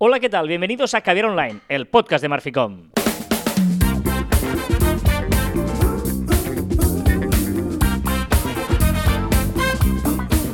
[0.00, 0.46] Hola, ¿qué tal?
[0.46, 2.90] Bienvenidos a Caviar Online, el podcast de Marficom.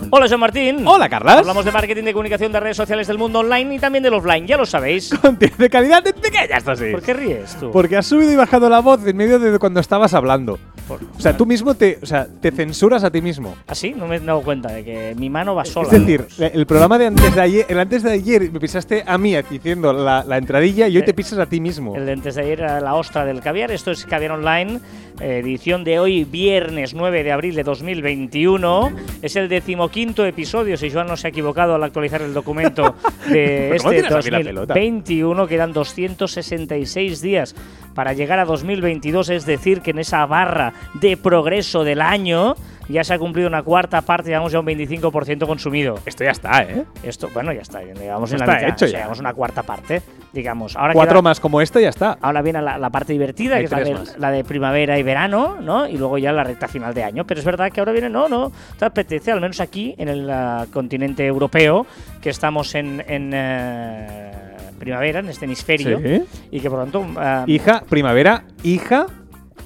[0.08, 0.88] Hola, Joan Martín.
[0.88, 1.36] Hola, Carlas.
[1.40, 4.46] Hablamos de marketing, de comunicación, de redes sociales del mundo online y también del offline,
[4.46, 5.12] ya lo sabéis.
[5.20, 6.92] Contenido de calidad de pequeña, esto sí.
[6.92, 7.70] ¿Por qué ríes tú?
[7.70, 10.58] Porque has subido y bajado la voz en medio de cuando estabas hablando.
[10.88, 13.54] Por- O sea, tú mismo te, o sea, te censuras a ti mismo.
[13.66, 13.94] ¿Ah, sí?
[13.96, 15.88] No me he dado cuenta de que mi mano va sola.
[15.90, 19.16] Es decir, el programa de antes de ayer, el antes de ayer me pisaste a
[19.18, 21.96] mí diciendo la, la entradilla y hoy Eh, te pisas a ti mismo.
[21.96, 23.70] El de antes de ayer era la ostra del caviar.
[23.70, 24.80] Esto es Caviar Online,
[25.20, 28.92] eh, edición de hoy, viernes 9 de abril de 2021.
[29.22, 32.94] Es el decimoquinto episodio, si Joan no se ha equivocado al actualizar el documento
[33.30, 34.74] de ¿Pero cómo este tienes a mí la pelota?
[34.74, 35.46] 2021.
[35.46, 37.54] Quedan 266 días
[37.94, 42.54] para llegar a 2022, es decir, que en esa barra de progreso del año
[42.86, 45.98] ya se ha cumplido una cuarta parte, digamos ya un 25% consumido.
[46.04, 46.84] Esto ya está, ¿eh?
[47.02, 48.98] Esto, bueno, ya está, digamos en Está la mitad, hecho o sea, ya.
[48.98, 50.02] digamos una cuarta parte,
[50.34, 50.76] digamos.
[50.76, 52.18] Ahora Cuatro queda- más como esta y ya está.
[52.20, 54.18] Ahora viene la, la parte divertida, Hay que es la de, más.
[54.18, 55.88] la de primavera y verano, ¿no?
[55.88, 57.26] Y luego ya la recta final de año.
[57.26, 60.28] Pero es verdad que ahora viene, no, no, te apetece, al menos aquí en el
[60.28, 61.86] ah, continente europeo,
[62.20, 64.32] que estamos en, en, eh,
[64.78, 66.22] primavera, en este hemisferio, Sí.
[66.50, 67.06] y que por lo tanto...
[67.16, 69.06] ah, Hija, primavera, hija,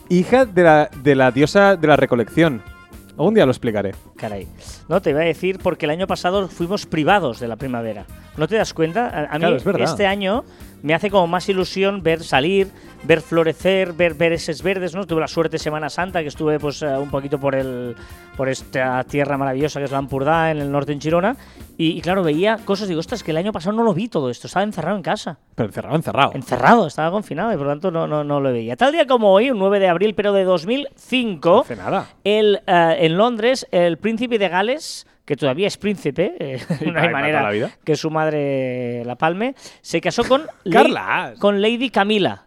[0.08, 2.62] hija de la, de la diosa de la recolección.
[3.10, 3.94] Algún día lo explicaré.
[4.16, 4.46] Caray.
[4.88, 8.06] No, te iba a decir porque el año pasado fuimos privados de la primavera.
[8.36, 9.06] ¿No te das cuenta?
[9.08, 10.44] A, a mí es este año
[10.82, 12.68] me hace como más ilusión ver salir,
[13.02, 15.06] ver florecer, ver, ver esos verdes, ¿no?
[15.06, 17.96] Tuve la suerte Semana Santa que estuve pues eh, un poquito por el
[18.36, 21.36] por esta tierra maravillosa que es la Ampurdá en el norte en Chirona
[21.76, 24.30] y, y claro, veía cosas digo, ostras, que el año pasado no lo vi todo
[24.30, 25.38] esto, estaba encerrado en casa.
[25.56, 26.32] Pero encerrado, encerrado.
[26.34, 28.76] Encerrado, estaba confinado y por lo tanto no, no, no lo veía.
[28.76, 32.06] Tal día como hoy, un 9 de abril, pero de 2005, No hace nada.
[32.22, 34.77] el, eh, en Londres, el príncipe de Gales,
[35.24, 36.58] que todavía es príncipe, eh,
[36.92, 41.38] no hay manera la que su madre la palme, se casó con, Lady- Carlas.
[41.38, 42.44] con Lady Camila.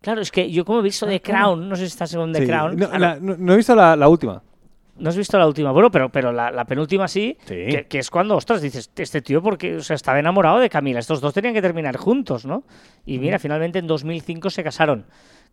[0.00, 1.20] Claro, es que yo como he visto The.
[1.22, 2.46] Crown, no sé si estás en The Sí.
[2.46, 2.76] Crown.
[2.76, 4.42] No, la- no- no he visto la, la última.
[4.98, 7.54] no has visto la última, bueno, pero, pero la, la penúltima sí, Sí.
[7.70, 10.98] Que, que es cuando, ostras, dices, este tío porque o sea, estaba enamorado de Camila,
[11.00, 12.64] estos dos tenían que terminar juntos, ¿no?
[13.06, 15.06] Y mira, finalmente en 2005 se casaron,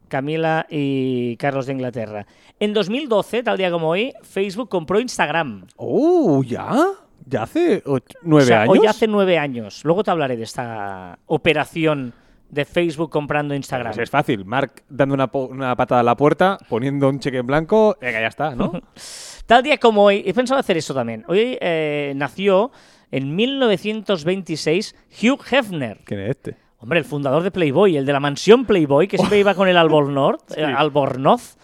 [0.09, 2.25] Camila y Carlos de Inglaterra.
[2.59, 5.67] En 2012, tal día como hoy, Facebook compró Instagram.
[5.77, 6.87] ¡Oh, ya!
[7.25, 7.83] ¿Ya hace
[8.23, 8.77] nueve o sea, años?
[8.77, 9.85] hoy hace nueve años.
[9.85, 12.13] Luego te hablaré de esta operación
[12.49, 13.93] de Facebook comprando Instagram.
[13.93, 14.45] Pues es fácil.
[14.45, 17.97] Mark dando una, una patada a la puerta, poniendo un cheque en blanco.
[18.01, 18.71] Venga, ya está, ¿no?
[19.45, 21.23] Tal día como hoy, he pensado hacer eso también.
[21.27, 22.71] Hoy eh, nació
[23.11, 25.99] en 1926 Hugh Hefner.
[26.05, 26.68] ¿Quién es este?
[26.81, 29.77] Hombre, el fundador de Playboy, el de la mansión Playboy, que siempre iba con el
[29.77, 31.57] Albornoz, eh, Albornoz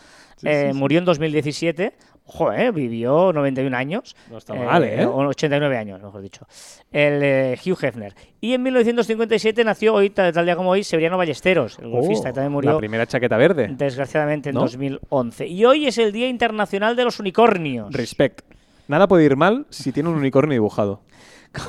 [0.43, 1.93] eh, murió en 2017.
[2.27, 4.15] Ojo, eh, vivió 91 años.
[4.31, 5.05] No está mal, ¿eh?
[5.05, 6.47] O 89 años, mejor dicho.
[6.91, 8.15] El eh, Hugh Hefner.
[8.41, 12.31] Y en 1957 nació, hoy, tal, tal día como hoy, Severiano Ballesteros, el golfista, Oh,
[12.31, 13.67] que también murió La primera chaqueta verde.
[13.77, 14.61] desgraciadamente en ¿No?
[14.61, 15.45] 2011.
[15.45, 17.93] Y hoy es el Día Internacional de los Unicornios.
[17.93, 18.41] Respect.
[18.87, 21.01] Nada puede ir mal si tiene un unicornio dibujado.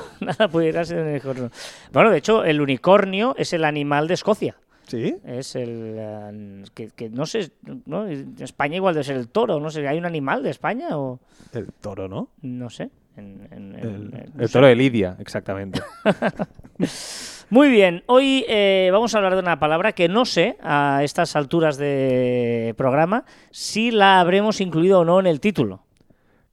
[0.20, 1.50] Nada pudiera ser un unicornio.
[1.92, 4.56] Bueno, de hecho, el unicornio es el animal de Escocia.
[4.86, 5.16] ¿Sí?
[5.24, 5.94] Es el.
[5.98, 7.50] eh, que, que no sé.
[7.86, 8.06] ¿no?
[8.06, 9.58] En España igual debe ser el toro.
[9.58, 9.86] No sé.
[9.88, 11.18] ¿Hay un animal de España o.?
[11.52, 12.28] El toro, ¿no?
[12.42, 12.90] No sé.
[13.16, 14.52] En- en- en- El, en- no el sé.
[14.52, 15.80] toro de Lidia, exactamente.
[17.50, 18.02] Muy bien.
[18.06, 22.74] Hoy eh, vamos a hablar de una palabra que no sé a estas alturas de
[22.76, 25.82] programa si la habremos incluido o no en el título.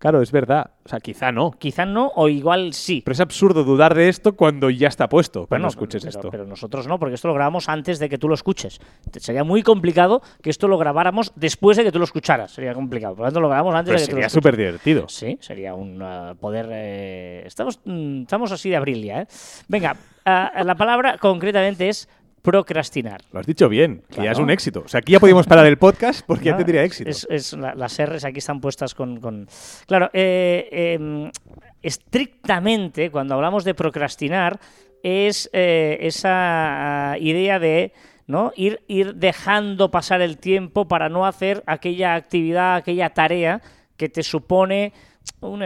[0.04, 0.72] Claro, es verdad.
[0.86, 1.52] O sea, quizá no.
[1.52, 3.02] Quizá no o igual sí.
[3.06, 6.30] Pero es absurdo dudar de esto cuando ya está puesto, cuando Bueno, escuches pero, esto.
[6.30, 8.82] Pero nosotros no, porque esto lo grabamos antes de que tú lo escuches.
[9.18, 12.52] Sería muy complicado que esto lo grabáramos después de que tú lo escucharas.
[12.52, 13.16] Sería complicado.
[13.16, 14.44] Por lo tanto, lo grabamos antes Pero de que tú lo sería escuches.
[14.44, 15.06] súper divertido.
[15.08, 16.68] Sí, sería un uh, poder.
[16.72, 19.28] eh, Estamos, mm, estamos así de abril ya, ¿eh?
[19.70, 22.10] Venga, ah, la palabra concretamente es
[22.44, 23.22] procrastinar.
[23.32, 24.84] Lo has dicho bien, que ya es un éxito.
[24.86, 27.10] O sea, aquí ya podíamos parar el podcast porque ya tendría éxito.
[27.10, 29.20] Es, es la- las R's aquí están puestas con.
[29.20, 29.48] con-
[29.88, 31.32] Claro, eh, eh,
[31.82, 34.60] estrictamente, cuando hablamos de procrastinar,
[35.02, 37.94] es eh, esa idea de.
[38.26, 38.54] ¿no?
[38.56, 43.62] Ir, ir dejando pasar el tiempo para no hacer aquella actividad, aquella tarea
[43.98, 44.94] que te supone
[45.42, 45.62] un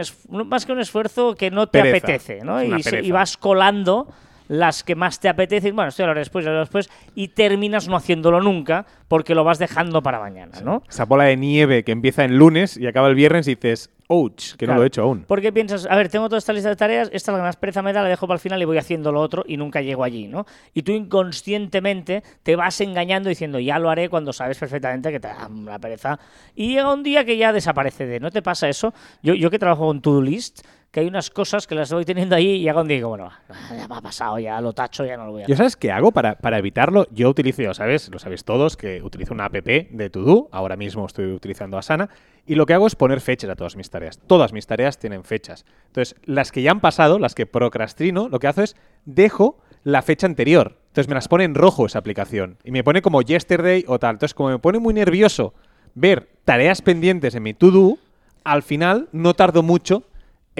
[0.48, 1.98] más que un esfuerzo que no te Pereza.
[1.98, 2.60] apetece, ¿no?
[2.62, 2.72] Y,
[3.04, 4.08] y vas colando
[4.48, 6.90] las que más te apetecen, bueno, esto ya lo haré después, ya lo haré después,
[7.14, 10.82] y terminas no haciéndolo nunca porque lo vas dejando para mañana, ¿no?
[10.88, 14.54] Esa bola de nieve que empieza en lunes y acaba el viernes y dices, ouch,
[14.56, 15.24] que no lo he hecho aún.
[15.26, 17.56] Porque piensas, a ver, tengo toda esta lista de tareas, esta es la que más
[17.56, 19.80] pereza me da, la dejo para el final y voy haciendo lo otro y nunca
[19.80, 20.46] llego allí, ¿no?
[20.74, 25.28] Y tú inconscientemente te vas engañando diciendo, ya lo haré cuando sabes perfectamente que te
[25.28, 26.18] da la pereza.
[26.54, 28.94] Y llega un día que ya desaparece de, ¿no te pasa eso?
[29.22, 32.34] Yo, yo que trabajo con To-Do List, que hay unas cosas que las voy teniendo
[32.34, 33.30] ahí y ya cuando digo, bueno,
[33.76, 35.92] ya me ha pasado, ya lo tacho, ya no lo voy a ¿Yo sabes qué
[35.92, 37.06] hago para, para evitarlo?
[37.10, 40.48] Yo utilizo, ya sabes, lo sabéis todos, que utilizo una app de To-Do.
[40.50, 42.08] Ahora mismo estoy utilizando Asana.
[42.46, 44.18] Y lo que hago es poner fechas a todas mis tareas.
[44.26, 45.66] Todas mis tareas tienen fechas.
[45.88, 48.74] Entonces, las que ya han pasado, las que procrastino, lo que hago es
[49.04, 50.78] dejo la fecha anterior.
[50.88, 52.56] Entonces me las pone en rojo esa aplicación.
[52.64, 54.14] Y me pone como yesterday o tal.
[54.14, 55.52] Entonces, como me pone muy nervioso
[55.94, 57.98] ver tareas pendientes en mi to-do,
[58.44, 60.04] al final no tardo mucho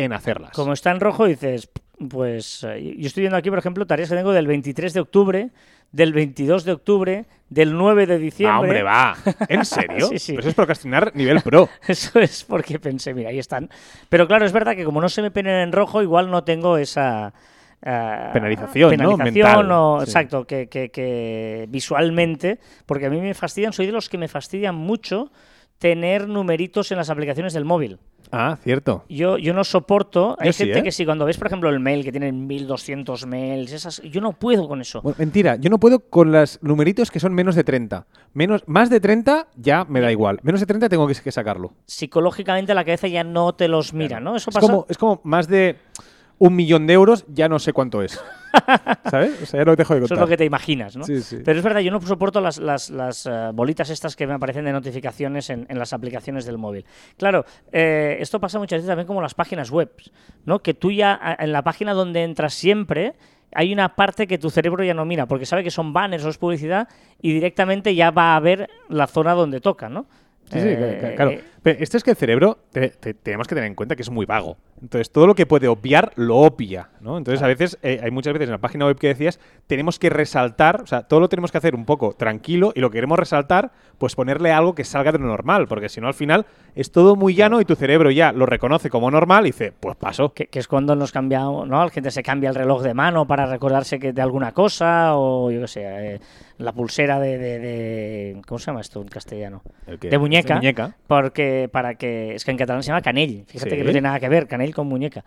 [0.05, 0.53] en hacerlas.
[0.53, 1.69] Como está en rojo, dices,
[2.09, 5.51] pues eh, yo estoy viendo aquí, por ejemplo, tareas que tengo del 23 de octubre,
[5.93, 8.55] del 22 de octubre, del 9 de diciembre.
[8.57, 9.17] Ah, hombre, va.
[9.49, 10.07] ¿En serio?
[10.09, 10.33] Sí, sí.
[10.35, 11.69] Pues eso es procrastinar nivel pro.
[11.89, 13.69] Eso es porque pensé, mira, ahí están.
[14.09, 16.77] Pero claro, es verdad que como no se me penen en rojo, igual no tengo
[16.77, 17.33] esa...
[17.83, 19.17] eh, Penalización, ¿no?
[19.17, 20.05] penalización Mental, o- sí.
[20.05, 24.29] exacto, que, que- que visualmente, porque a mí me fastidian, soy de los que me
[24.29, 25.33] fastidian mucho
[25.79, 27.99] tener numeritos en las aplicaciones del móvil.
[28.31, 29.05] Ah, cierto.
[29.09, 30.37] Yo, yo no soporto.
[30.39, 30.83] Hay Yo sí, gente ¿eh?
[30.83, 34.33] que sí, cuando ves, por ejemplo, el mail que tienen 1200 mails, esas, yo no
[34.33, 35.01] puedo con eso.
[35.01, 38.07] Bueno, mentira, yo no puedo con los numeritos que son menos de 30.
[38.35, 40.41] Menos, más de 30 ya me da igual.
[40.43, 41.73] Menos de 30 tengo que, que sacarlo.
[41.87, 44.37] Psicológicamente la cabeza ya no te los mira, ¿no?
[44.37, 44.67] Eso Es pasa.
[44.67, 45.77] como, es como más de
[46.39, 48.21] un millón de euros, ya no sé cuánto es.
[49.11, 49.43] ¿Sabes?
[49.43, 50.25] O sea, ya lo dejo de Eso es contar.
[50.25, 51.05] lo que te imaginas, ¿no?
[51.05, 51.39] Sí, sí.
[51.45, 54.65] Pero es verdad, yo no soporto las, las- las, eh, bolitas estas que me aparecen
[54.65, 56.85] de notificaciones en, en las aplicaciones del móvil.
[57.17, 59.91] Claro, eh, esto pasa muchas veces también como las páginas web,
[60.45, 60.61] ¿no?
[60.61, 63.15] Que tú ya en la página donde entras siempre
[63.55, 66.29] hay una parte que tu cerebro ya no mira, porque sabe que son banners o
[66.29, 66.87] es publicidad
[67.23, 70.07] y directamente ya va a ver la zona donde toca, ¿no?
[70.53, 71.33] Sí, sí, Eh, cla- claro.
[71.63, 74.11] Pero esto es que el cerebro te- te- tenemos que tener en cuenta que es
[74.11, 74.57] muy vago.
[74.81, 77.19] Entonces, todo lo que puede obviar, lo obvia, ¿no?
[77.19, 80.09] Entonces, a veces, eh, hay muchas veces en la página web que decías, tenemos que
[80.09, 83.19] resaltar, o sea, todo lo tenemos que hacer un poco tranquilo y lo que queremos
[83.19, 86.47] resaltar, pues ponerle algo que salga de lo normal, porque si no, al final
[86.77, 89.97] es todo muy llano y tu cerebro ya lo reconoce como normal y dice, pues
[89.97, 90.33] paso.
[90.33, 91.83] que, que es cuando nos cambiamos, ¿no?
[91.83, 95.51] La gente se cambia el reloj de mano para recordarse que de alguna cosa, o
[95.51, 95.83] yo qué sé,
[96.15, 96.21] eh,
[96.59, 99.63] la pulsera de, de- de- ¿Cómo se llama esto en castellano?
[99.87, 100.55] De muñeca.
[100.55, 100.97] de muñeca.
[101.07, 102.35] Porque para que.
[102.35, 103.45] Es que en catalán se llama canell.
[103.47, 103.77] Fíjate Sí.
[103.77, 105.25] que no tiene nada que ver, canell con muñeca.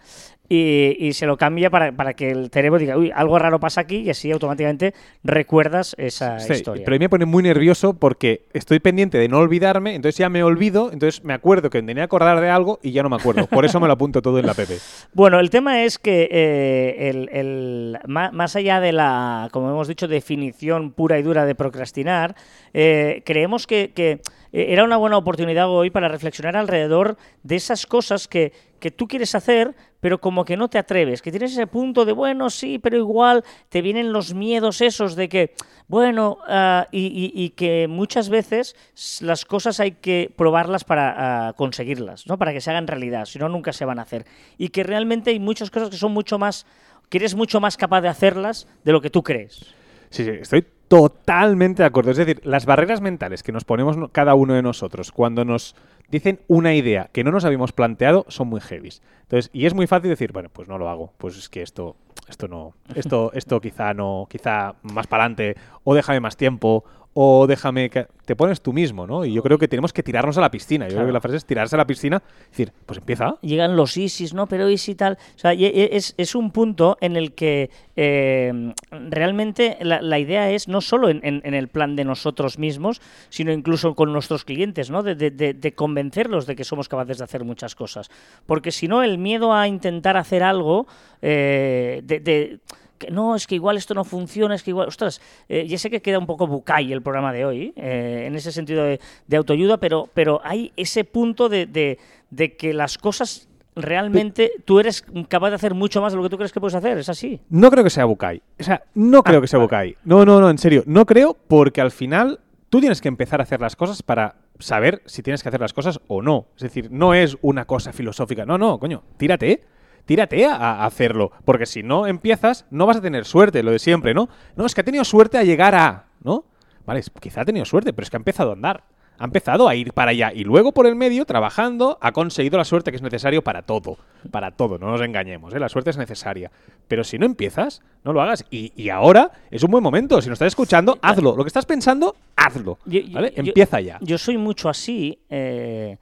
[0.50, 3.82] Y, y se lo cambia para, para que el cerebro diga, uy, algo raro pasa
[3.82, 6.84] aquí, y así automáticamente recuerdas esa Sí, historia.
[6.84, 10.28] pero a mí me pone muy nervioso porque estoy pendiente de no olvidarme, entonces ya
[10.30, 13.16] me olvido, entonces me acuerdo que tenía que acordar de algo y ya no me
[13.16, 13.48] acuerdo.
[13.48, 14.60] Por eso me lo apunto todo en la app.
[15.14, 20.08] Bueno, el tema es que eh, el, el- más allá de la, como hemos dicho,
[20.08, 22.36] definición pura y dura de procrastinar,
[22.74, 24.20] eh, creemos que, que,
[24.54, 29.08] eh, era una buena oportunidad hoy para reflexionar alrededor de esas cosas que, que tú
[29.08, 32.80] quieres hacer, pero como que no te atreves, que tienes ese punto de, bueno, sí,
[32.80, 35.54] pero igual te vienen los miedos esos de que,
[35.88, 38.76] bueno, ah, y, y- que muchas veces
[39.22, 42.38] las cosas hay que probarlas para ah, conseguirlas, ¿no?
[42.40, 44.26] Para que se hagan realidad, si no, nunca se van a hacer.
[44.58, 46.66] Y que realmente hay muchas cosas que son mucho más,
[47.10, 49.76] que eres mucho más capaz de hacerlas de lo que tú crees.
[50.10, 52.12] Sí, sí, estoy totalmente de acuerdo.
[52.12, 55.74] Es decir, las barreras mentales que nos ponemos cada uno de nosotros cuando nos
[56.10, 59.02] dicen una idea que no nos habíamos planteado son muy heavies.
[59.22, 61.14] Entonces, y es muy fácil decir, bueno, pues no lo hago.
[61.18, 61.96] Pues es que esto,
[62.28, 65.56] esto no, esto, esto quizá no, quizá más para adelante,
[65.86, 69.26] o déjame más tiempo, o déjame que te pones tú mismo, ¿no?
[69.26, 70.88] Y yo creo que tenemos que tirarnos a la piscina.
[70.88, 73.36] Yo creo que la frase es tirarse a la piscina, y decir, pues empieza.
[73.42, 74.48] llegan los ISIS, ¿no?
[74.48, 75.18] Pero ISIS tal.
[75.36, 78.74] O sea, y- y es, es un punto en el que eh,
[79.10, 83.02] realmente la, la idea es no solo en, en- en el plan de nosotros mismos,
[83.30, 85.04] sino incluso con nuestros clientes, ¿no?
[85.04, 88.10] De, de- de- de convencerlos de que somos capaces de hacer muchas cosas.
[88.46, 90.88] Porque si no, el miedo a intentar hacer algo,
[91.22, 92.60] eh, de- de
[93.02, 95.90] que no, es que igual esto no funciona, es que igual, ostras, eh, ya sé
[95.90, 99.38] que queda un poco bucay el programa de hoy, eh, en ese sentido de, de
[99.38, 101.98] autoayuda, pero, pero hay ese punto de, de-
[102.30, 106.30] de que las cosas realmente tú eres capaz de hacer mucho más de lo que
[106.30, 107.42] tú crees que puedes hacer, es así.
[107.50, 108.42] No creo que sea Bukai.
[108.60, 109.60] O sea, no creo Ah, que sea.
[109.60, 109.96] Bukai.
[110.04, 110.84] No, no, no, en serio.
[110.86, 112.40] No creo porque al final
[112.70, 115.74] tú tienes que empezar a hacer las cosas para saber si tienes que hacer las
[115.74, 116.48] cosas o no.
[116.56, 118.46] Es decir, no es una cosa filosófica.
[118.46, 119.62] No, no, coño, tírate.
[120.06, 121.32] Tírate a, hacerlo.
[121.46, 124.30] Porque si no empiezas, no vas a tener suerte, lo de siempre, ¿no?
[124.56, 126.06] No, es que ha tenido suerte a llegar a.
[126.24, 126.46] ¿No?
[126.86, 128.84] Vale, quizá ha tenido suerte, pero es que ha empezado a andar.
[129.20, 130.32] Ha empezado a ir para allá.
[130.34, 133.98] Y luego por el medio, trabajando, ha conseguido la suerte que es necesario para todo.
[134.32, 135.60] Para todo, no nos engañemos, ¿eh?
[135.60, 136.50] La suerte es necesaria.
[136.88, 138.44] Pero si no empiezas, no lo hagas.
[138.50, 140.20] Y, y ahora es un buen momento.
[140.24, 141.36] Si nos estás escuchando, hazlo.
[141.36, 142.80] Lo que estás pensando, hazlo.
[142.86, 143.32] Yo- ¿Vale?
[143.36, 144.00] yo- Empieza ya.
[144.02, 145.20] Yo soy mucho así.
[145.30, 145.98] eh,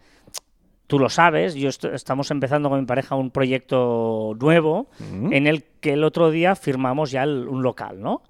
[0.90, 4.88] tú lo sabes, yo est- estamos empezando con mi pareja un proyecto nuevo
[5.32, 8.24] en el que el otro día firmamos ya el- un local, ¿no?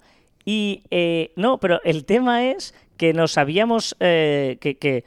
[0.44, 5.04] Y eh, no, pero el tema es que nos habíamos eh, que, que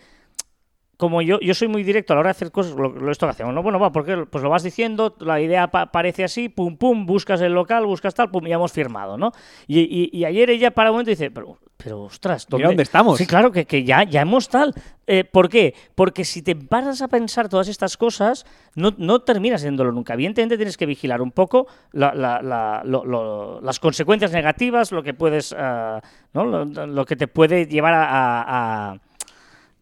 [1.04, 3.26] como yo, yo soy muy directo a la hora de hacer cosas, lo, lo esto
[3.26, 3.62] que hacemos, ¿no?
[3.62, 7.42] Bueno, va, porque pues lo vas diciendo, la idea pa- parece así, pum, pum, buscas
[7.42, 9.32] el local, buscas tal, pum, y ya hemos firmado, ¿no?
[9.68, 13.18] Y, y- y ayer ella para un momento dice, pero, pero ostras, Mira dónde estamos.
[13.18, 14.74] Sí, claro, que, que ya, ya hemos tal.
[15.06, 15.76] Eh, ¿Por qué?
[15.96, 18.46] Porque si te paras a pensar todas estas cosas,
[18.76, 20.14] no, no terminas haciéndolo nunca.
[20.14, 25.04] Evidentemente tienes que vigilar un poco la- la- la- lo- lo- las consecuencias negativas, lo
[25.04, 26.00] que puedes, ah,
[26.34, 26.46] ¿no?
[26.46, 28.98] lo, lo que te puede llevar a, a- a-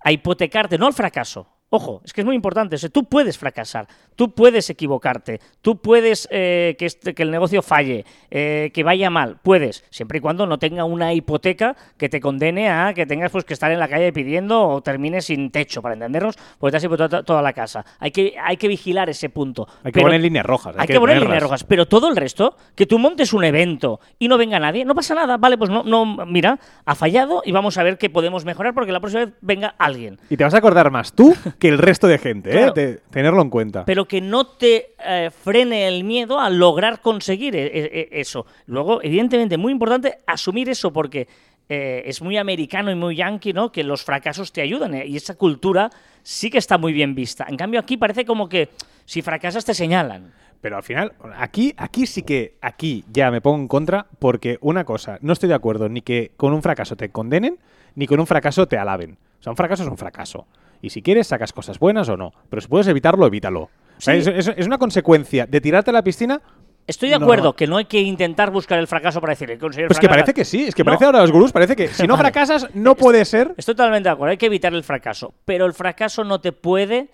[0.04, 1.48] a hipotecarte, no al fracaso.
[1.74, 2.76] Ojo, es que es muy importante.
[2.76, 3.88] O sea, tú puedes fracasar,
[4.18, 9.10] tú puedes equivocarte, tú puedes eh, que, este- que el negocio falle, eh, que vaya
[9.10, 13.32] mal, puedes, siempre y cuando no tenga una hipoteca que te condene a que tengas
[13.32, 16.78] pues que estar en la calle pidiendo o termines sin techo, para entendernos, porque te
[16.78, 17.86] has hipotecado toda la casa.
[18.00, 19.66] Hay que, hay que vigilar ese punto.
[19.84, 20.76] Hay que Pero- poner líneas rojas.
[20.78, 21.30] hay que poner tenerlas.
[21.30, 24.84] líneas rojas, pero todo el resto, que tú montes un evento y no venga nadie,
[24.84, 28.10] no pasa nada, vale, pues no, no, mira, ha fallado y vamos a ver qué
[28.10, 30.20] podemos mejorar porque la próxima vez venga alguien.
[30.30, 32.72] Y te vas a acordar más tú que el resto de gente, ¿eh?
[32.74, 33.86] Te- tenerlo en cuenta.
[33.86, 38.48] Pero que no te eh, frene el miedo a lograr conseguir e- e- e- eso.
[38.66, 41.28] Luego, evidentemente, muy importante asumir eso porque
[41.70, 43.72] eh, es muy americano y muy yankee, ¿no?
[43.72, 45.06] Que los fracasos te ayudan ¿eh?
[45.06, 45.92] y esa cultura
[46.24, 47.46] sí que está muy bien vista.
[47.48, 48.70] En cambio, aquí parece como que
[49.06, 50.34] si fracasas te señalan.
[50.62, 54.84] Pero al final, aquí, aquí sí que, aquí ya me pongo en contra, porque una
[54.84, 57.58] cosa, no estoy de acuerdo ni que con un fracaso te condenen,
[57.96, 59.18] ni con un fracaso te alaben.
[59.40, 60.48] O sea, un fracaso es un fracaso.
[60.82, 62.34] Y si quieres, sacas cosas buenas o no.
[62.50, 63.70] Pero si puedes evitarlo, evítalo.
[63.98, 64.12] Sí.
[64.14, 66.42] es, es- es una consecuencia de tirarte a la piscina.
[66.88, 67.26] Estoy de No.
[67.26, 70.08] acuerdo que no hay que intentar buscar el fracaso para decir, he conseguido Pues que
[70.08, 70.24] fracasar".
[70.26, 70.86] parece que sí, es que No.
[70.86, 72.24] parece ahora los gurús, parece que si no Vale.
[72.32, 73.54] fracasas, no puede ser.
[73.58, 77.10] Estoy totalmente de acuerdo, hay que evitar el fracaso, pero el fracaso no te puede...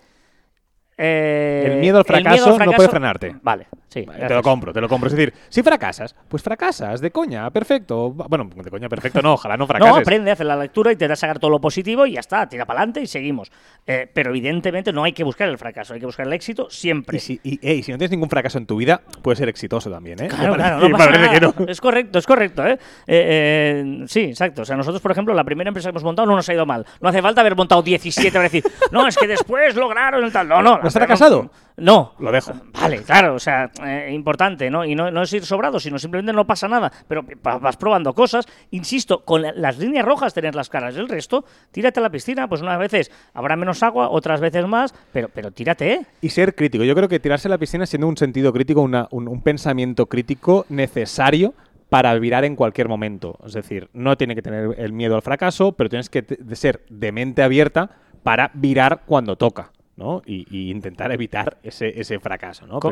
[0.98, 3.36] eh, El miedo al fracaso no puede frenarte.
[3.42, 4.04] Vale, sí.
[4.04, 5.06] Te lo compro, te lo compro.
[5.06, 8.10] Es decir, si fracasas, pues fracasas, de coña, perfecto.
[8.10, 9.94] Bueno, de coña, perfecto, no, ojalá no fracases.
[9.94, 12.20] No, aprende, hace la lectura y te da a sacar todo lo positivo y ya
[12.20, 13.50] está, tira para adelante y seguimos.
[13.86, 17.16] Eh, pero evidentemente no hay que buscar el fracaso, hay que buscar el éxito siempre.
[17.16, 19.90] Y si, y, ey, si no tienes ningún fracaso en tu vida, puedes ser exitoso
[19.90, 20.28] también, ¿eh?
[20.28, 21.54] Claro, claro, no pasa que no.
[21.68, 22.78] Es correcto, es correcto, ¿eh?
[23.06, 24.62] Eh, eh, Sí, exacto.
[24.62, 26.66] O sea, nosotros, por ejemplo, la primera empresa que hemos montado no nos ha ido
[26.66, 26.84] mal.
[27.00, 30.48] No hace falta haber montado 17 para decir, no, es que después lograron el tal.
[30.48, 30.87] No, no.
[30.94, 31.50] ¿No has fracasado?
[31.76, 32.14] No.
[32.18, 32.52] Lo dejo.
[32.80, 34.84] Vale, claro, o sea, eh, importante, ¿no?
[34.84, 36.90] Y no, no es ir sobrado, sino simplemente no pasa nada.
[37.06, 37.24] Pero
[37.60, 38.46] vas probando cosas.
[38.70, 40.96] Insisto, con la- las líneas rojas tener las caras.
[40.96, 42.48] El resto, tírate a la piscina.
[42.48, 44.94] Pues unas veces habrá menos agua, otras veces más.
[45.12, 46.06] Pero, pero tírate, ¿eh?
[46.20, 46.84] Y ser crítico.
[46.84, 50.06] Yo creo que tirarse a la piscina siendo un sentido crítico, una- un, un pensamiento
[50.06, 51.54] crítico necesario
[51.88, 53.38] para virar en cualquier momento.
[53.46, 57.12] Es decir, no tiene que tener el miedo al fracaso, pero tienes que ser de
[57.12, 57.90] mente abierta
[58.22, 60.22] para virar cuando toca, ¿no?
[60.24, 62.80] Y, y intentar evitar ese, ese fracaso, ¿no?
[62.80, 62.88] Co-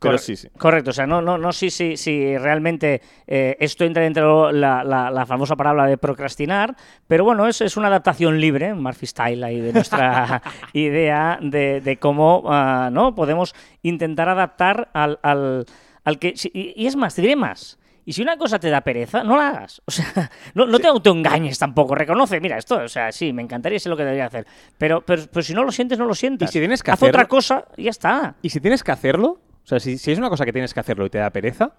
[0.00, 0.48] pero, sí, sí.
[0.56, 4.54] Correcto, o sea, no, no, no sé si, si realmente eh, esto entra dentro de
[4.54, 6.74] la, la- la famosa palabra de procrastinar,
[7.06, 10.40] pero bueno, es, es una adaptación libre, Murphy Style ahí de nuestra
[10.72, 13.14] idea de, de cómo ah, ¿no?
[13.14, 15.66] podemos intentar adaptar al, al,
[16.04, 16.32] al que...
[16.54, 17.78] y, y es más, te diré más.
[18.06, 19.82] Y si una cosa te da pereza, no la hagas.
[19.84, 21.94] O sea, no, no te autoengañes tampoco.
[21.94, 24.46] Reconoce, mira, esto, o sea, sí, me encantaría ser lo que debería hacer.
[24.78, 26.50] Pero, pero, pero si no lo sientes, no lo sientas.
[26.50, 28.34] Y si tienes que Haz otra cosa y ya está.
[28.42, 30.80] Y si tienes que hacerlo, o sea, si, si es una cosa que tienes que
[30.80, 31.72] hacerlo y te da pereza,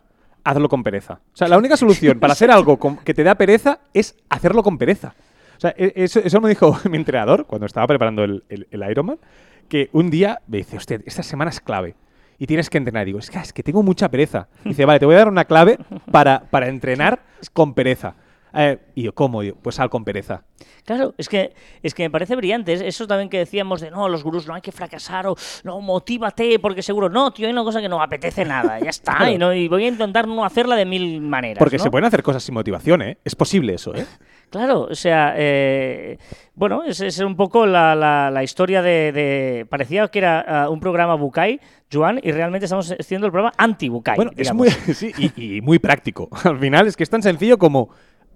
[0.43, 1.19] hazlo con pereza.
[1.33, 4.63] O sea, la única solución para hacer algo con- que te da pereza es hacerlo
[4.63, 5.13] con pereza.
[5.57, 8.89] O sea, e- eso, eso me dijo mi entrenador cuando estaba preparando el, el, el
[8.89, 9.19] Ironman,
[9.67, 11.95] que un día me dice, hostia, esta semana es clave.
[12.41, 13.05] Y tienes que entrenar.
[13.05, 14.47] digo, es que, es que tengo mucha pereza.
[14.65, 15.77] dice, vale, te voy a dar una clave
[16.11, 17.19] para, para entrenar
[17.53, 18.15] con pereza.
[18.53, 19.41] Eh, y yo, ¿cómo?
[19.41, 20.43] Digo, pues sal con pereza.
[20.85, 21.53] Claro, es que,
[21.83, 22.73] es que me parece brillante.
[22.73, 25.79] Es- Eso también que decíamos de no, los gurús no hay que fracasar o no,
[25.81, 27.09] motívate porque seguro.
[27.09, 28.79] No, tío, hay una cosa que no apetece nada.
[28.79, 29.15] Ya está.
[29.17, 29.31] Claro.
[29.31, 31.59] y, no, y voy a intentar no hacerla de mil maneras.
[31.59, 31.83] Porque ¿no?
[31.83, 33.17] se pueden hacer cosas sin motivación, ¿eh?
[33.23, 34.05] Es posible eso, ¿eh?
[34.51, 36.17] Claro, o sea, eh,
[36.55, 40.69] bueno, es, es un poco la, la- la historia de, de- Parecía que era ah,
[40.69, 44.17] un programa Bukai, Joan, y realmente estamos haciendo el programa anti-Bukai.
[44.17, 46.27] Bueno, es muy, sí, y, y muy práctico.
[46.43, 47.91] Al final es que es tan sencillo como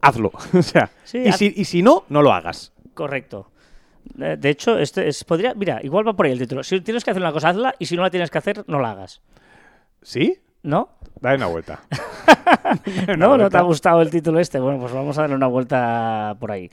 [0.08, 0.32] hazlo.
[0.54, 2.74] o sea, Sí, y, haz- si, y si no, no lo hagas.
[2.94, 3.52] Correcto.
[4.14, 6.64] De hecho, este es, podría, mira, igual va por ahí el título.
[6.64, 8.80] Si tienes que hacer una cosa, hazla, y si no la tienes que hacer, no
[8.80, 9.22] la hagas.
[10.04, 10.38] ¿Sí?
[10.62, 10.90] ¿No?
[11.20, 11.80] Dale una vuelta.
[13.18, 14.60] No, no te ha gustado el título este.
[14.60, 16.70] Bueno, pues vamos a darle una vuelta por ahí.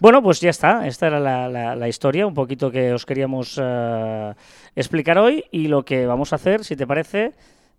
[0.00, 0.86] Bueno, pues ya está.
[0.86, 4.34] Esta era la, la- la historia, un poquito que os queríamos eh,
[4.76, 5.44] explicar hoy.
[5.50, 7.32] Y lo que vamos a hacer, si te parece,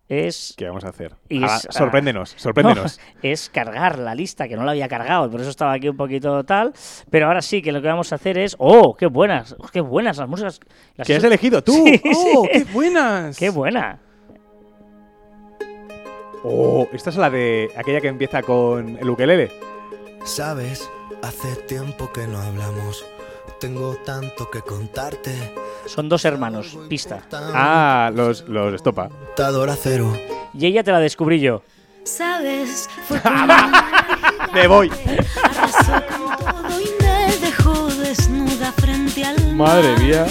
[0.09, 0.53] es.
[0.57, 1.13] ¿Qué vamos a hacer?
[1.13, 2.99] Ah, es, ah, sorpréndenos, sorpréndenos.
[2.99, 5.87] No, es cargar la lista, que no la había cargado, y por eso estaba aquí
[5.87, 6.73] un poquito tal.
[7.09, 8.55] Pero ahora sí, que lo que vamos a hacer es.
[8.59, 9.55] ¡Oh, qué buenas!
[9.71, 10.59] ¡Qué buenas las músicas!
[10.95, 11.71] Las ¿Qué has elegido tú?
[11.71, 12.49] Sí, ¡Oh, sí.
[12.51, 13.37] qué buenas!
[13.37, 13.99] ¡Qué buena!
[16.43, 19.51] Oh, esta es la de aquella que empieza con el ukelele.
[20.23, 20.89] Sabes,
[21.21, 23.05] hace tiempo que no hablamos.
[23.59, 25.53] Tengo tanto que contarte.
[25.85, 27.23] Son dos hermanos, pista.
[27.53, 29.09] Ah, los, los estopa.
[29.81, 30.17] Cero.
[30.53, 31.61] Y ella te la descubrí yo.
[32.03, 32.89] ¿Sabes?
[33.07, 33.19] Fue
[34.53, 34.89] Me voy.
[39.55, 40.25] Madre mía.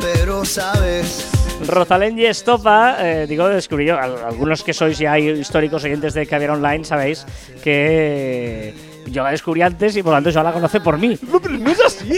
[0.00, 1.30] Pero sabes,
[1.66, 3.98] Rosalén y Estopa, eh, digo, descubrí yo.
[3.98, 7.26] Al- Algunos que sois ya históricos oyentes de Caviar Online sabéis
[7.62, 8.74] que
[9.10, 11.18] yo la descubrí antes y por lo tanto yo la conoce por mí.
[11.30, 12.14] No, pero no es así.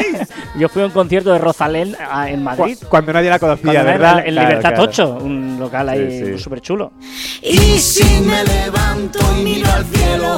[0.58, 2.76] Yo fui a un concierto de Rosalén en Madrid.
[2.80, 4.20] Cu- Cuando nadie la conocía, ¿verdad?
[4.20, 4.82] En, en Claro, Libertad claro.
[4.90, 6.38] 8, un local ahí Sí, sí.
[6.38, 6.92] súper chulo.
[7.42, 10.36] Y si me levanto y miro al cielo,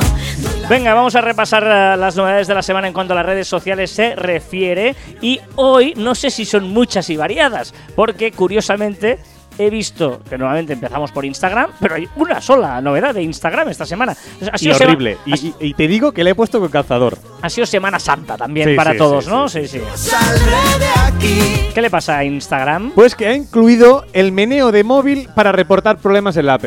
[0.68, 3.46] Venga, vamos a repasar eh, las novedades de la semana en cuanto a las redes
[3.48, 4.94] sociales se refiere.
[5.20, 9.18] Y hoy no sé si son muchas y variadas, porque curiosamente
[9.58, 13.86] he visto que normalmente empezamos por Instagram, pero hay una sola novedad de Instagram esta
[13.86, 14.16] semana.
[14.52, 15.18] Ha sido sema- horrible.
[15.26, 17.18] Y, ha- y- y te digo que le he puesto con calzador.
[17.42, 19.48] ha sido Semana Santa también Sí, para sí, todos, sí, ¿no?
[19.48, 19.80] sí, Sí.
[21.74, 22.92] ¿Qué le pasa a Instagram?
[22.94, 26.64] Pues que ha incluido el meneo de móvil para reportar problemas en la app.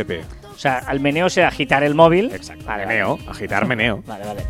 [0.54, 2.32] O sea, al meneo se agitar el móvil.
[2.34, 2.66] Exacto.
[2.66, 4.02] Vale, meneo, agitar meneo.
[4.08, 4.42] Vale, vale.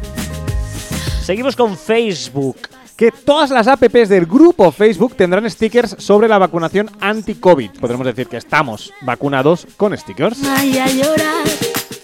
[1.21, 2.57] Seguimos con Facebook.
[2.95, 7.71] Que todas las apps del grupo Facebook tendrán stickers sobre la vacunación anti-COVID.
[7.81, 10.41] Podremos decir que estamos vacunados con stickers.
[10.41, 11.47] vaya a llorar.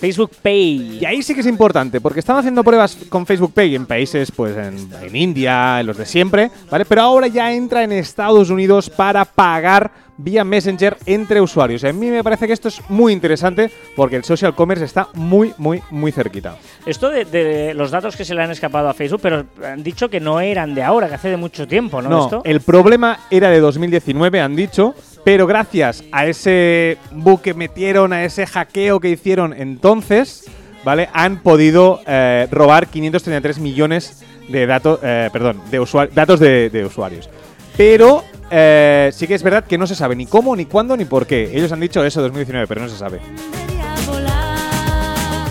[0.02, 1.00] Facebook Pay.
[1.00, 4.32] Y ahí sí que es importante, porque están haciendo pruebas con Facebook Pay en países,
[4.32, 6.84] pues en, en India, en los de siempre, ¿vale?
[6.86, 9.92] Pero ahora ya entra en Estados Unidos para pagar
[10.24, 11.84] vía Messenger entre usuarios.
[11.84, 15.54] A mí me parece que esto es muy interesante porque el social commerce está muy,
[15.58, 16.56] muy, muy cerquita.
[16.86, 20.10] Esto de, de los datos que se le han escapado a Facebook, pero han dicho
[20.10, 22.10] que no eran de ahora, que hace de mucho tiempo, ¿no?
[22.10, 22.42] No, Esto?
[22.46, 28.24] el problema era de 2019, han dicho, pero gracias a ese bug que metieron, a
[28.24, 30.46] ese hackeo que hicieron entonces,
[30.84, 31.10] ¿vale?
[31.14, 37.30] Han podido eh, robar 533 millones de datos, perdón, de datos de, de usuarios.
[37.78, 41.06] Pero eh, sí que es verdad que no se sabe ni cómo, ni cuándo, ni
[41.06, 41.50] por qué.
[41.54, 43.22] Ellos han dicho eso 2019, pero no se sabe.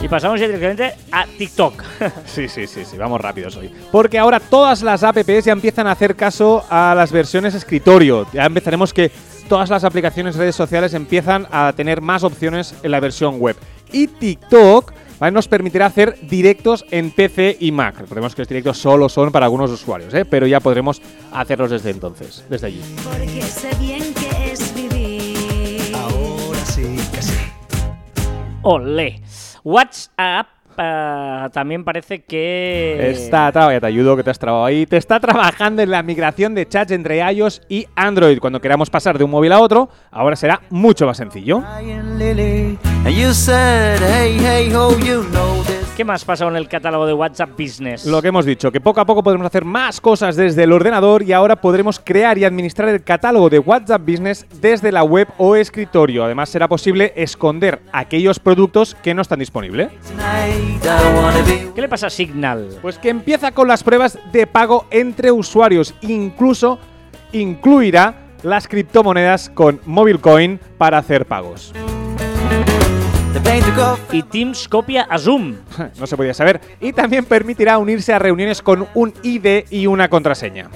[0.03, 1.83] Y pasamos directamente a TikTok.
[2.27, 3.71] Sí, sí, sí, sí, vamos rápidos hoy.
[3.91, 8.27] Porque ahora todas las apps ya empiezan a hacer caso a las versiones escritorio.
[8.33, 9.11] Ya empezaremos que
[9.49, 13.57] todas las aplicaciones redes sociales empiezan a tener más opciones en la versión web.
[13.93, 15.33] Y TikTok ¿vale?
[15.33, 17.99] nos permitirá hacer directos en PC y Mac.
[17.99, 20.25] Recordemos que los directos solo son para algunos usuarios, ¿eh?
[20.25, 22.83] pero ya podremos hacerlos desde entonces, desde allí.
[23.05, 25.95] Porque sé bien que es vivir.
[25.95, 27.35] Ahora sí que sí.
[28.63, 29.23] Olé.
[29.63, 30.47] WhatsApp
[31.53, 33.11] también parece que.
[33.11, 34.87] Está trabado, ya te ayudo, que te has trabado ahí.
[34.87, 38.39] Te está trabajando en la migración de chats entre iOS y Android.
[38.39, 41.63] Cuando queramos pasar de un móvil a otro, ahora será mucho más sencillo.
[46.01, 48.07] ¿Qué más pasa con el catálogo de WhatsApp Business?
[48.07, 51.23] Lo que hemos dicho, que poco a poco podremos hacer más cosas desde el ordenador
[51.23, 55.57] y ahora podremos crear y administrar el catálogo de WhatsApp Business desde la web o
[55.57, 56.25] escritorio.
[56.25, 59.91] Además será posible esconder aquellos productos que no están disponibles.
[61.75, 62.79] ¿Qué le pasa a Signal?
[62.81, 65.95] Pues que empieza con las pruebas de pago entre usuarios.
[66.01, 66.79] Incluso
[67.33, 71.75] incluirá las criptomonedas con MobileCoin para hacer pagos.
[74.13, 75.57] Y Teams copia a Zoom.
[75.99, 76.61] no se podía saber.
[76.81, 80.69] Y también permitirá unirse a reuniones con un ID y una contraseña.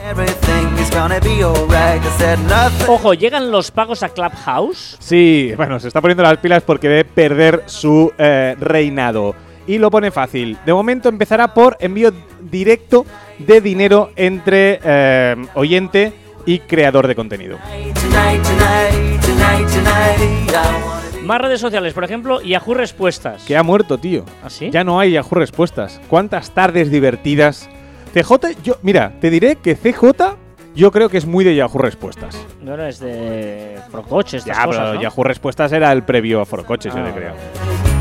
[2.87, 4.97] Ojo, llegan los pagos a Clubhouse.
[5.01, 9.35] Sí, bueno, se está poniendo las pilas porque debe perder su eh, reinado.
[9.67, 10.59] Y lo pone fácil.
[10.65, 13.07] De momento empezará por envío directo
[13.39, 16.13] de dinero entre eh, oyente
[16.47, 17.59] y creador de contenido.
[17.95, 23.45] Tonight, tonight, tonight, Más redes sociales, por ejemplo, Yahoo Respuestas.
[23.45, 24.25] Que ha muerto, tío.
[24.45, 24.71] ¿Ah, sí?
[24.71, 26.01] Ya no hay Yahoo Respuestas.
[26.09, 27.69] ¿Cuántas tardes divertidas?
[28.13, 30.37] CJ, yo, mira, te diré que CJ
[30.75, 32.37] yo creo que es muy de Yahoo Respuestas.
[32.61, 35.01] No, no, es de Procoche, estas Ya, cosas, pero ¿no?
[35.03, 37.33] Yahoo Respuestas era el previo a Forocoches, yo Ah, te creo.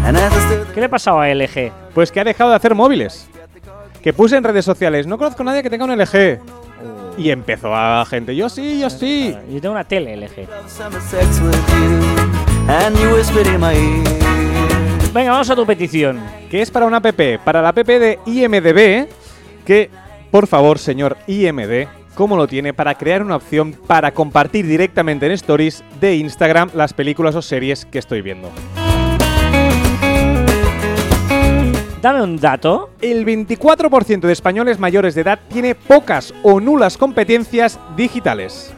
[0.05, 1.71] And as I stood ¿Qué le ha pasado a LG?
[1.93, 3.27] Pues que ha dejado de hacer móviles.
[4.01, 6.39] Que puse en redes sociales, no conozco a nadie que tenga un LG.
[7.17, 9.35] Y empezó a gente, yo sí, yo sí.
[9.51, 10.47] Yo tengo una tele LG.
[12.67, 14.03] There, summer sex with you, and you whispered in my ear.
[15.13, 16.19] Venga, vamos a tu petición.
[16.49, 19.07] Que es para una app, para la app de IMDB,
[19.65, 19.89] que,
[20.31, 25.33] por favor, señor IMD, ¿cómo lo tiene para crear una opción para compartir directamente en
[25.33, 28.49] stories de Instagram las películas o series que estoy viendo?
[32.01, 32.89] Dame un dato.
[33.01, 38.73] El 24% de españoles mayores de edad tiene pocas o nulas competencias digitales.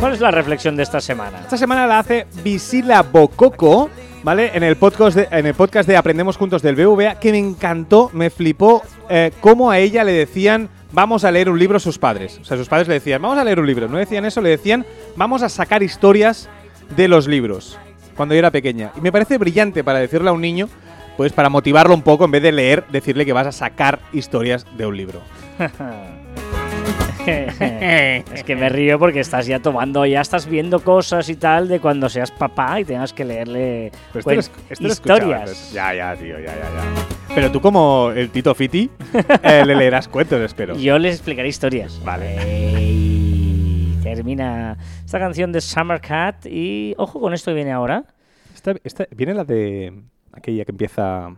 [0.00, 1.40] ¿Cuál es la reflexión de esta semana?
[1.40, 3.90] Esta semana la hace Visila Bococo,
[4.22, 4.50] ¿vale?
[4.54, 8.10] En el podcast de, en el podcast de Aprendemos Juntos del BVA, que me encantó,
[8.12, 12.38] me flipó eh, cómo a ella le decían vamos a leer un libro sus padres.
[12.40, 13.88] O sea, sus padres le decían, vamos a leer un libro.
[13.88, 14.84] No decían eso, le decían,
[15.16, 16.48] vamos a sacar historias
[16.96, 17.78] de los libros.
[18.16, 18.92] Cuando yo era pequeña.
[18.96, 20.68] Y me parece brillante para decirle a un niño,
[21.16, 24.66] pues para motivarlo un poco, en vez de leer, decirle que vas a sacar historias
[24.76, 25.20] de un libro.
[27.26, 31.80] es que me río porque estás ya tomando, ya estás viendo cosas y tal de
[31.80, 34.30] cuando seas papá y tengas que leerle esto
[34.80, 35.72] lo- historias.
[35.72, 37.34] Ya, ya, tío, ya, ya, ya.
[37.34, 38.90] Pero tú como el Tito Fiti,
[39.42, 40.76] eh, le leerás cuentos, espero.
[40.76, 42.00] Yo les explicaré historias.
[42.04, 42.36] Vale.
[42.76, 48.04] Ey, termina esta canción de Summer Cat y ojo con esto que viene ahora.
[48.54, 49.92] Esta, esta- viene la de
[50.32, 51.30] aquella que empieza...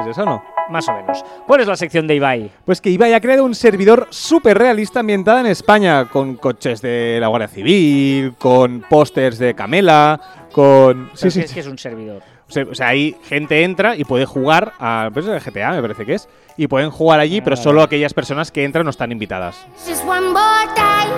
[0.00, 0.42] ¿Es eso o no?
[0.70, 1.24] Más o menos.
[1.46, 2.50] ¿Cuál es la sección de Ibai?
[2.64, 7.18] Pues que Ibai ha creado un servidor súper realista ambientada en España, con coches de
[7.20, 10.20] la Guardia Civil, con pósters de Camela,
[10.52, 11.10] con...
[11.14, 11.54] Sí, sí, es sí.
[11.54, 12.22] que es un servidor.
[12.70, 16.14] O sea, ahí gente entra y puede jugar a pues, el GTA, me parece que
[16.14, 17.62] es, y pueden jugar allí, pero Ah.
[17.62, 19.56] solo aquellas personas que entran no están invitadas.
[19.86, 21.12] Just one more time.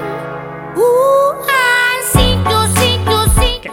[0.76, 1.73] Ooh, I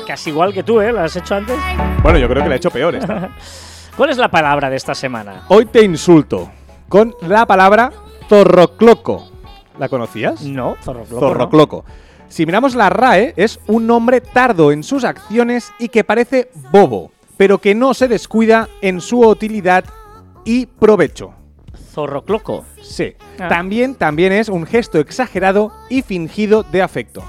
[0.05, 0.91] Casi igual que tú, ¿eh?
[0.91, 1.57] ¿Lo has hecho antes?
[2.01, 3.29] Bueno, yo creo que la he hecho peor esta.
[3.97, 5.43] ¿Cuál es la palabra de esta semana?
[5.49, 6.49] Hoy te insulto
[6.87, 7.91] con la palabra
[8.29, 9.29] zorrocloco.
[9.77, 10.41] ¿La conocías?
[10.41, 11.19] No, zorrocloco.
[11.19, 11.85] Zorrocloco.
[12.29, 17.11] Si miramos la RAE, es un hombre tardo en sus acciones y que parece bobo,
[17.35, 19.83] pero que no se descuida en su utilidad
[20.45, 21.33] y provecho.
[21.91, 22.63] Zorrocloco.
[22.81, 23.15] Sí.
[23.37, 23.49] Ah.
[23.49, 27.21] También, también es un gesto exagerado y fingido de afecto.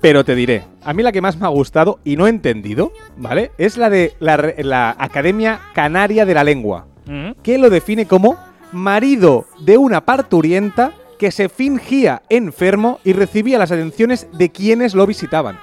[0.00, 2.92] Pero te diré, a mí la que más me ha gustado y no he entendido,
[3.16, 3.52] ¿vale?
[3.58, 7.32] Es la de la, Academia Canaria de la Lengua, Mm.
[7.42, 8.36] que lo define como
[8.72, 15.06] marido de una parturienta que se fingía enfermo y recibía las atenciones de quienes lo
[15.06, 15.58] visitaban.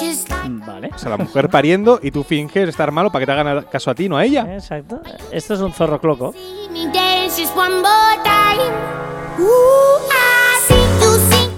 [0.00, 0.32] Like
[0.66, 0.90] Vale.
[0.94, 3.90] O sea, la mujer pariendo y tú finges estar malo para que te hagan caso
[3.90, 4.54] a ti, no a ella.
[4.54, 5.00] Exacto.
[5.30, 6.34] Esto es un zorrocloco.
[7.32, 7.46] see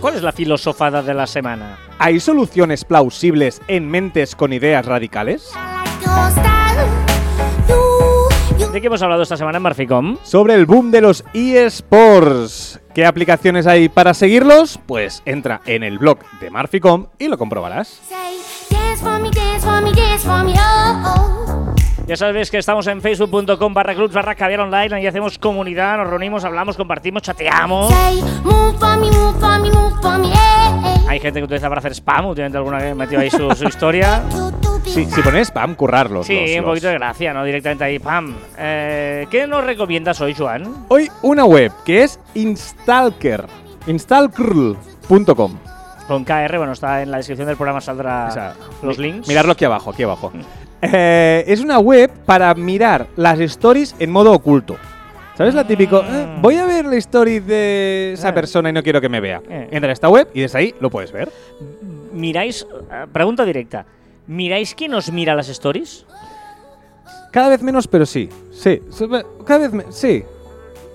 [0.04, 1.78] ¿Cuál es la filosofada de la semana?
[1.98, 5.50] ¿Hay soluciones plausibles en mentes con ideas radicales?
[8.70, 10.18] ¿De qué hemos hablado esta semana en Marficom?
[10.22, 12.82] Sobre el boom de los eSports.
[12.94, 14.78] ¿Qué aplicaciones hay para seguirlos?
[14.84, 18.02] Pues entra en el blog de Marficom y lo comprobarás.
[18.06, 18.36] say,
[18.68, 21.23] dance for me, dance for me, dance for me, oh, oh.
[22.06, 24.94] Ya sabéis que estamos en facebook.com barra clubs barra caviar online.
[24.96, 27.90] Ahí hacemos comunidad, nos reunimos, hablamos, compartimos, chateamos.
[27.92, 28.20] Eh,
[30.34, 31.04] eh.
[31.08, 32.26] Hay gente que utiliza para hacer spam.
[32.26, 34.22] Últimamente alguna que metió ahí su, su historia.
[34.84, 36.26] Sí, si pones spam, currarlos.
[36.26, 37.42] Sí, los- un los- poquito de gracia, ¿no?
[37.42, 38.34] Directamente ahí, pam.
[38.58, 40.84] Eh, ¿Qué nos recomiendas hoy, Joan?
[40.88, 43.46] Hoy una web que es Instalker.
[43.86, 45.58] Instalker.com.
[46.06, 49.26] Con KR, bueno, está en la descripción del programa, saldrá O sea, los links.
[49.26, 50.32] Mirarlo aquí abajo, aquí abajo.
[50.92, 54.76] Eh, es una web para mirar las stories en modo oculto.
[55.36, 56.02] ¿Sabes la típico?
[56.06, 59.42] eh, voy a ver la story de esa persona y no quiero que me vea.
[59.48, 59.68] Eh.
[59.72, 61.30] Entra a esta web y desde ahí lo puedes ver.
[62.12, 63.84] Miráis, eh, pregunta directa.
[64.26, 66.06] ¿Miráis quién os mira las stories?
[67.32, 68.28] Cada vez menos, pero sí.
[68.52, 68.80] Sí.
[69.44, 69.94] Cada vez menos.
[69.96, 70.22] Sí.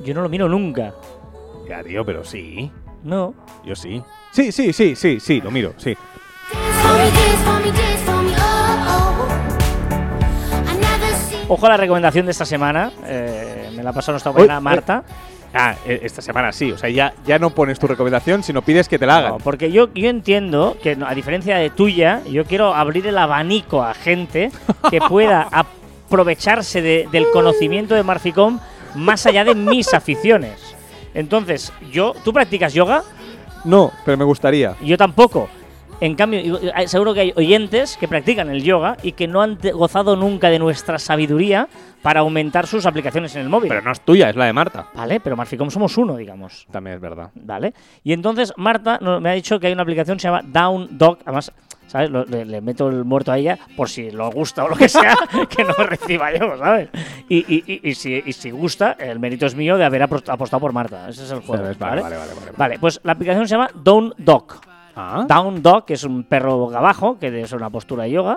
[0.04, 0.94] Yo no lo miro nunca.
[1.68, 2.72] Ya, tío, pero sí.
[3.04, 3.34] No.
[3.66, 4.02] Yo sí.
[4.32, 5.98] Sí, sí, sí, sí, sí, lo miro, sí.
[11.50, 12.92] Ojo a la recomendación de esta semana.
[13.06, 14.48] eh, me la pasó nuestra uy.
[14.62, 15.04] Marta.
[15.54, 16.72] Ah, e- esta semana sí.
[16.72, 19.32] O sea, ya, ya no pones tu recomendación, sino pides que te la hagan.
[19.32, 23.82] No, porque yo, yo entiendo que, a diferencia de tuya, yo quiero abrir el abanico
[23.82, 24.52] a gente
[24.92, 28.60] que pueda aprovecharse de- del conocimiento de Marficom
[28.96, 30.76] más allá de mis aficiones.
[31.16, 33.02] Entonces, yo, ¿tú practicas yoga?
[33.66, 34.76] No, pero me gustaría.
[34.82, 35.50] Yo tampoco.
[36.02, 40.16] En cambio, seguro que hay oyentes que practican el yoga y que no han gozado
[40.16, 41.68] nunca de nuestra sabiduría
[42.02, 43.68] para aumentar sus aplicaciones en el móvil.
[43.68, 44.88] Pero no es tuya, es la de Marta.
[44.94, 46.66] Vale, pero Marficom somos uno, digamos.
[46.72, 47.32] También es verdad.
[47.36, 47.74] ¿Vale?
[48.04, 51.18] Y entonces Marta me ha dicho que hay una aplicación que se llama Down Dog.
[51.26, 51.52] Además,
[51.88, 52.10] ¿sabes?
[52.30, 55.18] Le, le meto el muerto a ella por si lo gusta o lo que sea,
[55.50, 56.88] que no reciba yo, ¿sabes?
[57.28, 60.62] Y, y- y- y si, y si gusta, el mérito es mío de haber apostado
[60.62, 61.10] por Marta.
[61.10, 61.62] Ese es el juego.
[61.64, 62.02] Vale, ¿vale?
[62.04, 62.52] vale, vale, vale.
[62.56, 64.62] Vale, pues la aplicación se llama Down Dog.
[65.02, 65.26] Ah.
[65.28, 68.36] Down Dog, que es un perro boca abajo, que es una postura de yoga.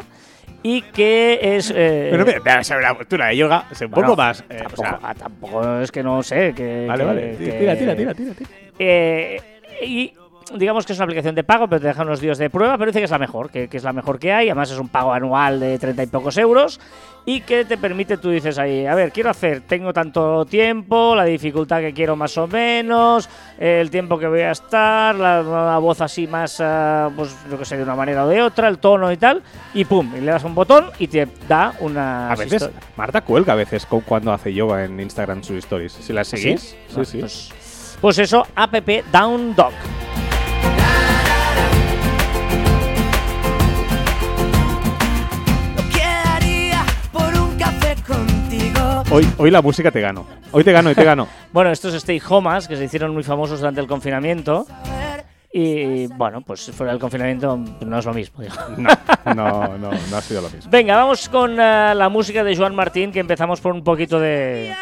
[0.63, 1.73] Y que es.
[1.75, 4.45] eh, Pero mira, mira, sobre la postura de yoga es un bueno, poco más.
[4.49, 6.53] eh, o tampoco, sea, ah, tampoco es que no sé.
[6.55, 7.37] Que, vale, que- vale.
[7.37, 8.33] que- Tira, tira, tira, tira.
[8.35, 8.51] tira.
[8.79, 9.41] eh,
[9.85, 10.13] y
[10.55, 12.91] digamos que es una aplicación de pago, pero te deja unos días de prueba, pero
[12.91, 14.49] dice que es la mejor, que, que es la mejor que hay.
[14.49, 16.81] Además es un pago anual de 30 y pocos euros
[17.25, 21.25] y que te permite, tú dices ahí, a ver, quiero hacer, tengo tanto tiempo, la
[21.25, 23.29] dificultad que quiero más o menos,
[23.61, 27.65] el tiempo que voy a estar, la, la voz así más, ah, pues lo que
[27.65, 29.41] sé, de una manera o de otra, el tono y tal,
[29.73, 32.33] y pum, y le das un botón y te da una...
[32.33, 35.93] A veces, Marta cuelga a veces cu- cuando hace yoga en Instagram sus stories.
[35.93, 37.21] Si las seguís, sí, sí.
[37.21, 37.53] Pues,
[38.01, 38.75] pues eso, app
[39.13, 39.73] Down Dog.
[49.15, 50.27] Hoy, hoy la música te gano.
[50.53, 51.29] Hoy te gano y te gano.
[51.53, 54.67] Bueno, estos Stay Homas que se hicieron muy famosos durante el confinamiento.
[55.53, 58.43] Y bueno, pues fuera del confinamiento no es lo mismo.
[58.43, 58.55] digo.
[59.27, 60.71] No, no, no, no ha sido lo mismo.
[60.71, 64.75] Venga, vamos con eh, la música de Joan Martín, que empezamos por un poquito de...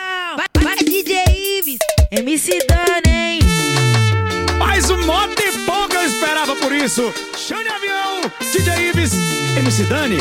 [4.59, 7.13] Mais um tempão que eu esperava por isso.
[7.37, 9.13] Chame avião, DJ Ives,
[9.57, 10.19] MC Dani.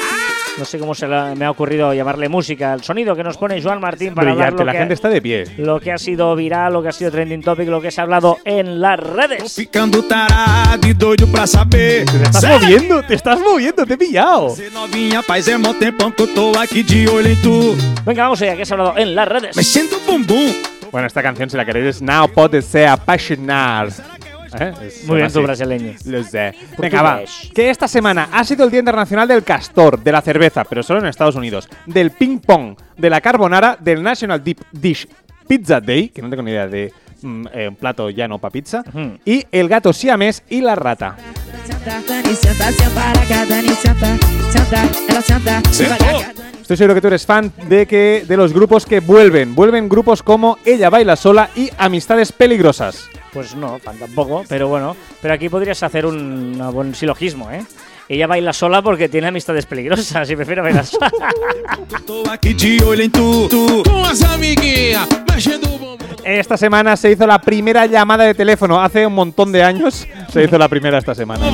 [0.57, 3.61] No sé cómo se la- me ha ocurrido llamarle música, el sonido que nos pone
[3.61, 5.45] Joan Martín para hablar Brillante, lo la que, gente está de pie.
[5.57, 8.03] lo que ha sido viral, lo que ha sido trending topic, lo que se ha
[8.03, 9.53] hablado en las redes.
[9.55, 12.05] ficando tarado doido pra saber.
[12.05, 14.49] Te estás moviendo, te estás moviendo, te he pillado.
[14.49, 14.53] em.
[18.05, 19.55] Venga, vamos allá, que se ha hablado en las redes.
[19.55, 20.51] Mexendo o bumbum.
[20.91, 23.87] Bueno, esta canción, si la queréis, es Now Pode Ser Apasionar.
[24.59, 24.73] ¿Eh?
[24.87, 25.63] Es- Muy bien suena tu así.
[25.63, 25.93] brasileño.
[26.05, 26.53] Lo sé.
[26.77, 27.21] Venga, va.
[27.53, 30.99] Que esta semana ha sido el Día Internacional del Castor, de la cerveza, pero solo
[30.99, 35.07] en Estados Unidos, del ping pong, de la carbonara, del National Deep Dish
[35.47, 38.83] Pizza Day, que no tengo ni idea de mm, eh, un plato llano para pizza,
[39.25, 41.15] y el gato siamés y la rata.
[46.61, 49.55] Estoy seguro que tú eres fan de que de los grupos que vuelven.
[49.55, 53.09] Vuelven grupos como Ella baila sola y Amistades peligrosas.
[53.33, 54.95] Pues no, tampoco, pero bueno.
[55.21, 57.63] Pero aquí podrías hacer un, un buen silogismo, ¿eh?
[58.09, 61.09] Ella baila sola porque tiene amistades peligrosas y prefiere bailar sola.
[66.25, 68.81] Esta semana se hizo la primera llamada de teléfono.
[68.81, 71.45] Hace un montón de años se hizo la primera esta semana.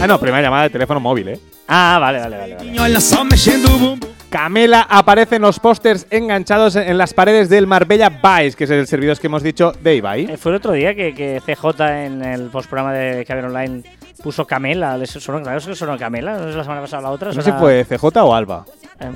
[0.00, 1.40] Ah, no, primera llamada de teléfono móvil, ¿eh?
[1.68, 2.54] ah, vale, vale, vale.
[2.54, 4.19] vale.
[4.30, 8.86] Camela aparece en los pósters enganchados en las paredes del Marbella Vice, que es el
[8.86, 10.24] servidor que hemos dicho de Ibai.
[10.30, 13.82] Eh, fue el otro día que, que CJ en el postprograma de Caber Online
[14.22, 14.96] puso Camela.
[14.96, 16.38] ¿Les sonó, claro, que sonó Camela?
[16.38, 17.32] ¿No es la semana pasada la otra?
[17.32, 18.64] No sé si fue CJ o Alba.
[19.00, 19.08] Eh,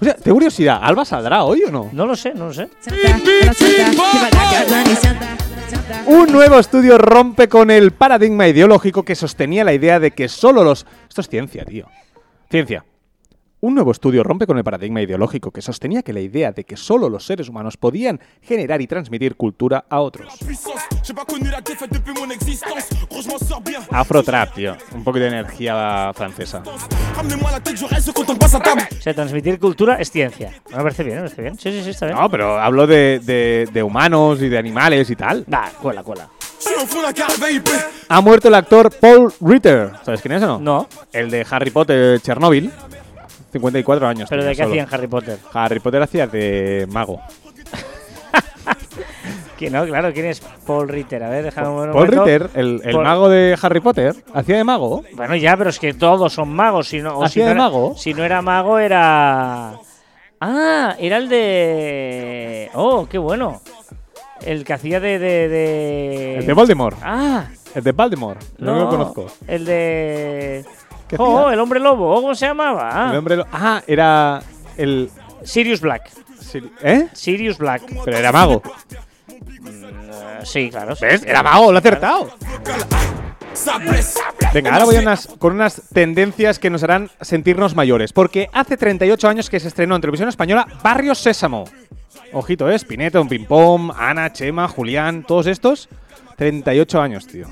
[0.00, 1.88] O sea, tengo curiosidad, ¿Alba saldrá hoy o no?
[1.92, 2.68] no lo sé, no lo sé.
[6.06, 10.64] Un nuevo estudio rompe con el paradigma ideológico que sostenía la idea de que solo
[10.64, 10.84] los...
[11.08, 11.86] Esto es ciencia, tío.
[12.50, 12.84] Ciencia.
[13.62, 16.78] Un nuevo estudio rompe con el paradigma ideológico que sostenía que la idea de que
[16.78, 20.32] solo los seres humanos podían generar y transmitir cultura a otros.
[23.90, 24.76] Afrotrap, tío.
[24.94, 26.62] Un poquito de energía francesa.
[28.98, 30.52] O sea, transmitir cultura es ciencia.
[30.70, 31.58] Me parece bien, me parece bien.
[31.58, 32.16] Sí, sí, sí, está bien.
[32.18, 35.44] No, pero hablo de, de- de humanos y de animales y tal.
[35.48, 36.30] Nah, cuela, cuela.
[38.08, 39.92] Ha muerto el actor Paul Ritter.
[40.02, 40.58] ¿Sabes quién es o no?
[40.60, 42.70] No, El de Harry Potter Chernobyl.
[43.52, 44.28] 54 años.
[44.30, 44.70] pero ¿de qué solo.
[44.70, 45.38] hacían Harry Potter?
[45.52, 47.20] Harry Potter hacía de mago.
[49.58, 49.84] ¿Quién no?
[49.84, 51.22] Claro, ¿quién es Paul Ritter?
[51.22, 52.24] A ver, déjame un Paul momento.
[52.24, 55.04] Ritter, el, el Paul- mago de Harry Potter, hacía de mago.
[55.14, 56.88] Bueno, ya, pero es que todos son magos.
[56.88, 57.94] Si no, o si ¿Hacía no de era- mago?
[57.96, 59.72] Si no era mago, era.
[60.40, 62.70] Ah, era el de.
[62.72, 63.60] Oh, qué bueno.
[64.40, 65.18] El que hacía de.
[65.18, 66.96] de, de- El de Voldemort.
[67.02, 68.40] Ah, El de Baltimore.
[68.56, 69.26] No, lo conozco.
[69.46, 70.64] El de.
[71.10, 71.54] ¿Qué Oh, hacía?
[71.54, 72.14] el hombre lobo.
[72.14, 72.90] ¿Cómo se llamaba?
[72.92, 74.40] Ah, El hombre lo- ah, era
[74.76, 75.10] el.
[75.42, 76.10] Sirius Black.
[76.82, 77.08] ¿Eh?
[77.12, 77.82] Sirius Black.
[78.04, 78.62] Pero era mago.
[79.28, 80.94] Eh, sí, claro.
[80.96, 81.04] sí.
[81.04, 81.22] ¿Ves?
[81.24, 82.30] Era mago, lo he acertado.
[84.54, 88.12] Venga, ahora voy a unas- con unas tendencias que nos harán sentirnos mayores.
[88.12, 91.64] Porque hace 38 años que se estrenó en televisión española Barrio Sésamo.
[92.32, 92.74] Ojito, ¿eh?
[92.76, 95.88] Spinetta, un ping-pong, Ana, Chema, Julián, todos estos.
[96.40, 97.46] 38 años, tío.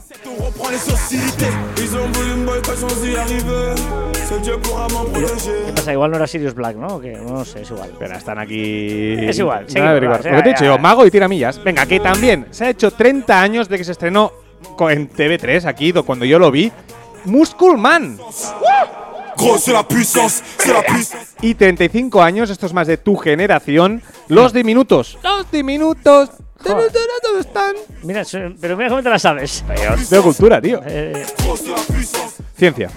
[4.46, 5.92] ¿Qué pasa?
[5.92, 6.86] Igual no era Sirius Black, ¿no?
[6.96, 7.12] ¿O qué?
[7.12, 7.92] No sé, es igual.
[7.98, 9.14] Pero están aquí.
[9.28, 11.62] Es igual, sí, Lo que te he dicho yo, mago y tiramillas.
[11.62, 14.32] Venga, que también se ha hecho 30 años de que se estrenó
[14.90, 16.72] en TV3, aquí, do- cuando yo lo vi.
[17.26, 18.18] Musculman.
[21.42, 25.18] Y 35 años, esto es más de tu generación, los diminutos.
[25.22, 26.30] Los diminutos.
[26.62, 26.92] Joder.
[27.22, 27.74] ¿Dónde están?
[28.02, 28.22] Mira,
[28.60, 29.64] pero mira cómo te la sabes.
[30.10, 30.80] De cultura, tío.
[30.84, 31.24] Eh,
[32.56, 32.90] Ciencia.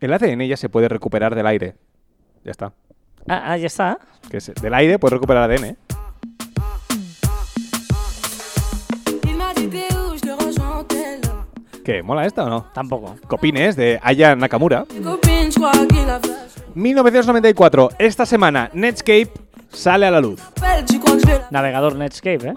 [0.00, 1.74] El ADN ya se puede recuperar del aire.
[2.44, 2.72] Ya está.
[3.28, 3.98] ah, ah, ya está.
[4.30, 5.76] Que es- del aire puedes recuperar ADN.
[9.56, 9.74] Dit
[11.84, 12.02] ¿Qué?
[12.02, 12.66] ¿Mola esta o no?
[12.72, 13.16] Tampoco.
[13.26, 14.84] Copines de Aya Nakamura.
[16.74, 17.90] 1994.
[17.98, 19.30] Esta semana Netscape
[19.72, 20.40] sale a la luz.
[21.50, 22.54] Navegador Netscape, ¿eh?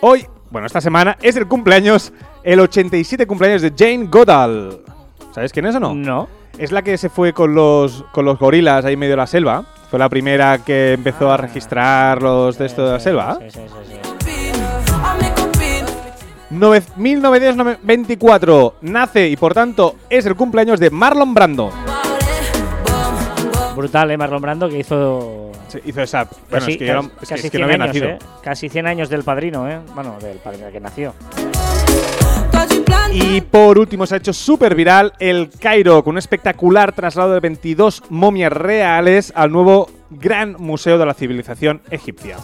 [0.00, 4.82] Hoy, bueno, esta semana es el cumpleaños, el 87 cumpleaños de Jane Goodall.
[5.34, 5.94] ¿Sabes quién es o no?
[5.94, 6.28] No.
[6.58, 9.64] Es la que se fue con los, con los gorilas ahí medio de la selva.
[9.90, 13.38] Fue la primera que empezó a registrar los de esto de la selva.
[13.40, 13.98] Sí, sí, sí, sí.
[16.50, 21.70] Nove- 1924 nace y por tanto es el cumpleaños de Marlon Brando.
[23.74, 24.16] Brutal, ¿eh?
[24.16, 25.43] Marlon Brando que hizo.
[25.84, 26.24] Hizo esa.
[26.24, 27.84] Bueno, casi, es que, yo no- casi- es que- casi es que no 100 había
[27.84, 28.08] años, nacido.
[28.08, 28.18] ¿eh?
[28.42, 29.78] Casi 100 años del padrino, ¿eh?
[29.94, 31.14] Bueno, del padrino que nació.
[33.12, 37.40] Y por último se ha hecho súper viral el Cairo con un espectacular traslado de
[37.40, 42.36] 22 momias reales al nuevo Gran Museo de la Civilización Egipcia.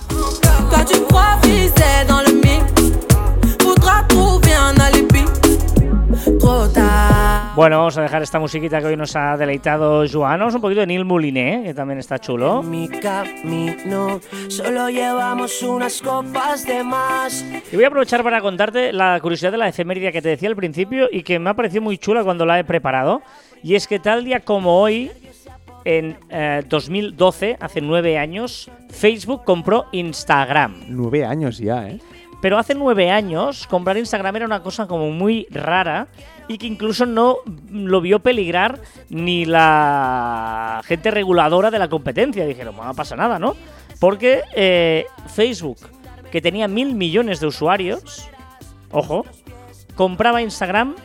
[7.60, 10.86] Bueno, vamos a dejar esta musiquita que hoy nos ha deleitado Joanos, un poquito de
[10.86, 12.62] Neil Mouliné, que también está chulo.
[12.62, 14.18] Mi camino,
[14.48, 17.44] solo llevamos unas copas de más.
[17.70, 20.56] Y voy a aprovechar para contarte la curiosidad de la efeméride que te decía al
[20.56, 23.20] principio y que me ha parecido muy chula cuando la he preparado.
[23.62, 25.10] Y es que tal día como hoy,
[25.84, 30.84] en eh, 2012, hace nueve años, Facebook compró Instagram.
[30.88, 32.00] Nueve años ya, ¿eh?
[32.40, 36.08] Pero hace nueve años, comprar Instagram era una cosa como muy rara
[36.48, 37.36] y que incluso no
[37.70, 42.46] lo vio peligrar ni la gente reguladora de la competencia.
[42.46, 43.54] Dijeron, no pasa nada, ¿no?
[43.98, 45.78] Porque eh, Facebook,
[46.30, 48.28] que tenía mil millones de usuarios,
[48.90, 49.26] ojo,
[49.94, 50.96] compraba Instagram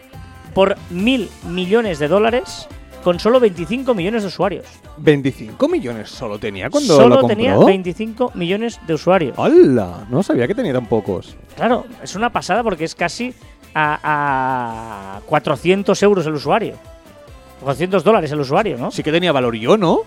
[0.53, 2.69] por mil millones de dólares
[3.05, 4.65] con solo 25 millones de usuarios.
[4.97, 7.37] 25 millones solo tenía cuando Solo lo compró.
[7.37, 9.37] tenía 25 millones de usuarios.
[9.37, 10.07] ¡Hala!
[10.09, 11.35] No sabía que tenía tan pocos.
[11.55, 13.31] Claro, es una pasada porque es casi
[13.75, 16.73] a, a 400 euros el usuario.
[17.61, 18.89] 400 dólares el usuario, ¿no?
[18.89, 19.93] Sí que tenía valor yo, ¿no?
[19.97, 20.05] O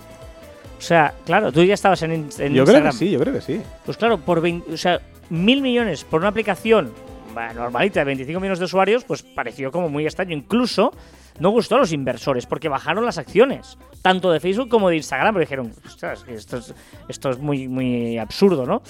[0.81, 2.91] sea, claro, tú ya estabas en, en yo creo Instagram.
[2.91, 3.61] que sí, yo creo que sí.
[3.85, 6.91] Pues claro, por 20 o sea, mil millones por una aplicación
[7.33, 10.35] bah, normalita de 25 millones de usuarios, pues pareció como muy extraño.
[10.35, 10.91] Incluso
[11.39, 15.33] no gustó a los inversores porque bajaron las acciones, tanto de Facebook como de Instagram,
[15.33, 16.73] porque dijeron, esto es,
[17.07, 18.81] esto es muy, muy absurdo, ¿no?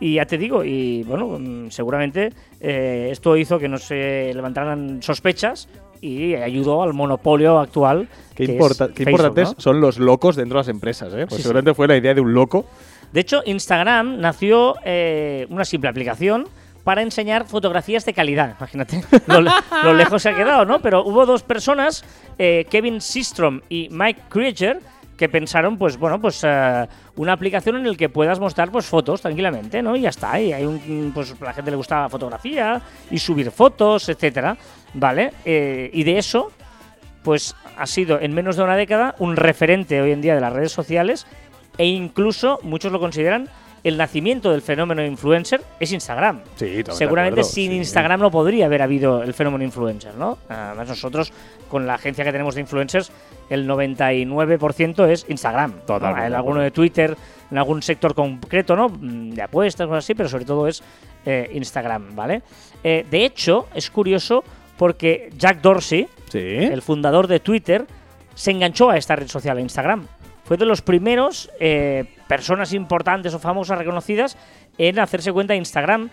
[0.00, 5.02] Y ya te digo, y bueno, mm, seguramente eh, esto hizo que no se levantaran
[5.02, 5.68] sospechas
[6.00, 8.08] y ayudó al monopolio actual.
[8.34, 9.54] Qué, importa- qué importantes ¿no?
[9.60, 11.24] son los locos dentro de las empresas, ¿eh?
[11.26, 11.42] Pues Sí, sí.
[11.44, 12.66] seguramente fue la idea de un loco.
[13.12, 16.46] De hecho, Instagram nació eh, una simple aplicación
[16.86, 18.54] para enseñar fotografías de calidad.
[18.58, 19.50] Imagínate lo, le-
[19.82, 20.78] lo lejos se ha quedado, ¿no?
[20.80, 22.04] Pero hubo dos personas,
[22.38, 24.78] eh, Kevin Systrom y Mike Krieger,
[25.16, 29.20] que pensaron, pues bueno, pues eh, una aplicación en la que puedas mostrar pues fotos
[29.20, 29.96] tranquilamente, ¿no?
[29.96, 30.38] Y ya está.
[30.40, 34.56] Y hay un, pues la gente le gusta la fotografía y subir fotos, etcétera,
[34.94, 35.32] ¿vale?
[35.44, 36.52] Eh, y de eso
[37.24, 40.52] pues ha sido en menos de una década un referente hoy en día de las
[40.52, 41.26] redes sociales
[41.78, 43.48] e incluso muchos lo consideran
[43.88, 46.40] el nacimiento del fenómeno influencer es Instagram.
[46.56, 47.76] Sí, Seguramente sin sí.
[47.76, 50.38] Instagram no podría haber habido el fenómeno influencer, ¿no?
[50.48, 51.32] Además nosotros
[51.68, 53.12] con la agencia que tenemos de influencers
[53.48, 55.70] el 99% es Instagram.
[55.72, 55.80] ¿no?
[55.82, 57.16] Totalmente En de alguno de Twitter,
[57.50, 58.88] en algún sector concreto, ¿no?
[58.90, 60.82] De apuestas, cosas así, pero sobre todo es
[61.24, 62.42] eh, Instagram, ¿vale?
[62.82, 64.42] Eh, de hecho, es curioso
[64.76, 66.38] porque Jack Dorsey, Sí.
[66.38, 67.86] el fundador de Twitter,
[68.34, 70.06] se enganchó a esta red social, a Instagram.
[70.44, 74.36] Fue de los primeros eh, personas importantes o famosas reconocidas
[74.78, 76.10] en hacerse cuenta de Instagram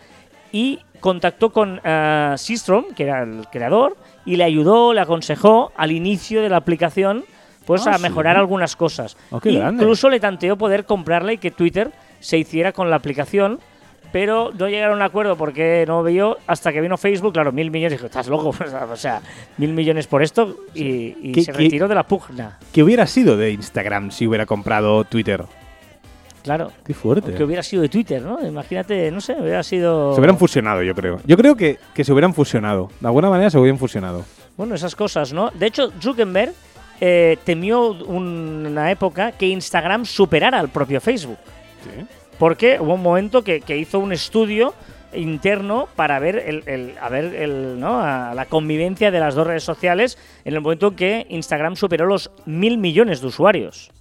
[0.52, 5.92] y contactó con eh, Systrom, que era el creador, y le ayudó, le aconsejó al
[5.92, 7.26] inicio de la aplicación
[7.66, 8.04] pues Ah, a sí.
[8.04, 9.16] mejorar algunas cosas.
[9.32, 9.82] Oh, grande.
[9.84, 13.60] Incluso le tanteó poder comprarla y que Twitter se hiciera con la aplicación,
[14.12, 17.72] pero no llegaron a un acuerdo porque no vio hasta que vino Facebook, claro, mil
[17.72, 18.50] millones, dijo, estás loco,
[18.92, 19.22] o sea,
[19.58, 22.60] mil millones por esto y, y ¿Qué- se retiró de la pugna.
[22.74, 25.44] ¿Qué hubiera sido de Instagram si hubiera comprado Twitter?
[26.44, 26.72] Claro.
[26.86, 27.34] Qué fuerte.
[27.34, 28.46] Que hubiera sido de Twitter, ¿no?
[28.46, 30.14] Imagínate, no sé, hubiera sido...
[30.14, 31.20] Se hubieran fusionado, yo creo.
[31.26, 32.90] Yo creo que, que se hubieran fusionado.
[33.00, 34.26] De alguna manera se hubieran fusionado.
[34.58, 35.50] Bueno, esas cosas, ¿no?
[35.52, 36.54] De hecho, Zuckerberg
[37.02, 41.38] eh, temió un- una época que Instagram superara al propio Facebook.
[42.38, 44.74] Porque hubo un momento que, que hizo un estudio
[45.14, 48.00] interno para ver el, el- a ver el, ¿no?
[48.02, 52.06] a la convivencia de las dos redes sociales en el momento en que Instagram superó
[52.06, 53.92] los mil millones de usuarios.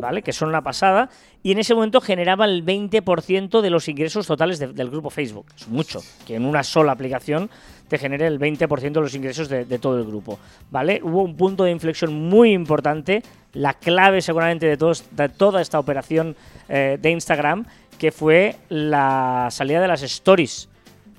[0.00, 0.22] ¿Vale?
[0.22, 1.08] Que son una pasada.
[1.42, 5.46] Y en ese momento generaba el 20% de los ingresos totales de- del grupo Facebook.
[5.56, 6.00] Es mucho.
[6.26, 7.50] Que en una sola aplicación
[7.88, 10.38] te genere el 20% de los ingresos de, de todo el grupo.
[10.70, 11.00] ¿Vale?
[11.02, 13.22] Hubo un punto de inflexión muy importante.
[13.52, 16.36] La clave seguramente de, todos- de toda esta operación
[16.68, 17.66] eh, de Instagram,
[17.98, 20.68] que fue la salida de las stories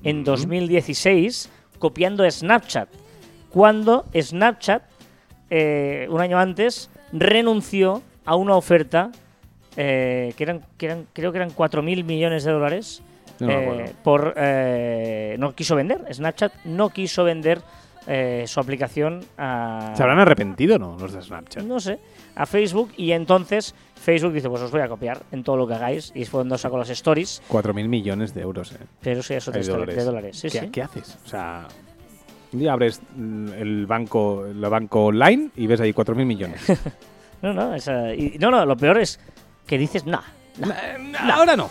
[0.03, 1.49] en 2016
[1.79, 2.89] copiando Snapchat.
[3.49, 4.83] Cuando Snapchat,
[5.49, 9.11] eh, un año antes, renunció a una oferta
[9.75, 13.01] eh, que, eran, que eran, creo que eran 4.000 millones de dólares.
[13.39, 13.93] No eh, acuerdo.
[14.03, 16.05] por eh, no quiso vender.
[16.13, 17.61] Snapchat no quiso vender
[18.05, 19.93] eh, su aplicación a.
[19.95, 21.63] ¿Se habrán arrepentido no los de Snapchat?
[21.63, 21.99] No sé,
[22.35, 25.75] a Facebook y entonces Facebook dice, pues os voy a copiar en todo lo que
[25.75, 28.77] hagáis y es cuando saco las stories, 4.000 millones de euros, ¿eh?
[29.01, 29.95] pero eso ya es otra dólares.
[29.95, 30.37] de dólares.
[30.37, 30.67] Sí, ¿Qué, sí.
[30.69, 31.17] qué haces?
[31.25, 31.67] O sea,
[32.51, 36.61] un día abres mm, el banco, el banco online y ves ahí 4.000 millones.
[37.43, 39.19] No, no, esa- y- no, no, lo peor es
[39.67, 40.21] que dices, nah,
[41.31, 41.69] Ahora no.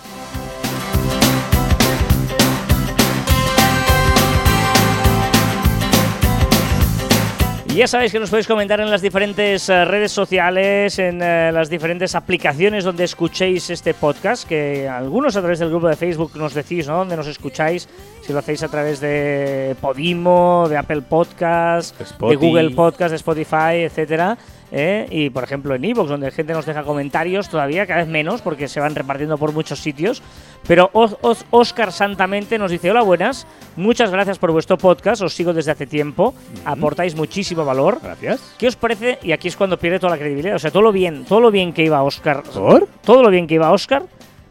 [7.74, 11.70] Ya sabéis que nos podéis comentar en las diferentes eh, redes sociales, en eh, las
[11.70, 16.52] diferentes aplicaciones donde escuchéis este podcast, que algunos a través del grupo de Facebook nos
[16.52, 16.98] decís, ¿no?
[16.98, 17.88] Donde nos escucháis,
[18.20, 22.36] si lo hacéis a través de Podimo, de Apple Podcast, de.
[22.36, 24.36] Google Podcast, de Spotify, etcétera.
[24.72, 25.06] ¿Eh?
[25.10, 28.42] Y por ejemplo en Evox, donde la gente nos deja comentarios todavía, cada vez menos,
[28.42, 30.22] porque se van repartiendo por muchos sitios.
[30.66, 33.46] Pero Os- Os- Oscar Santamente nos dice: Hola, buenas,
[33.76, 37.98] muchas gracias por vuestro podcast, os sigo desde hace tiempo, aportáis muchísimo valor.
[38.02, 38.54] Gracias.
[38.58, 39.18] ¿Qué os parece?
[39.22, 40.56] Y aquí es cuando pierde toda la credibilidad.
[40.56, 42.88] O sea, todo lo bien, todo lo bien que iba Oscar, ¿Por?
[43.04, 44.04] todo lo bien que iba Oscar,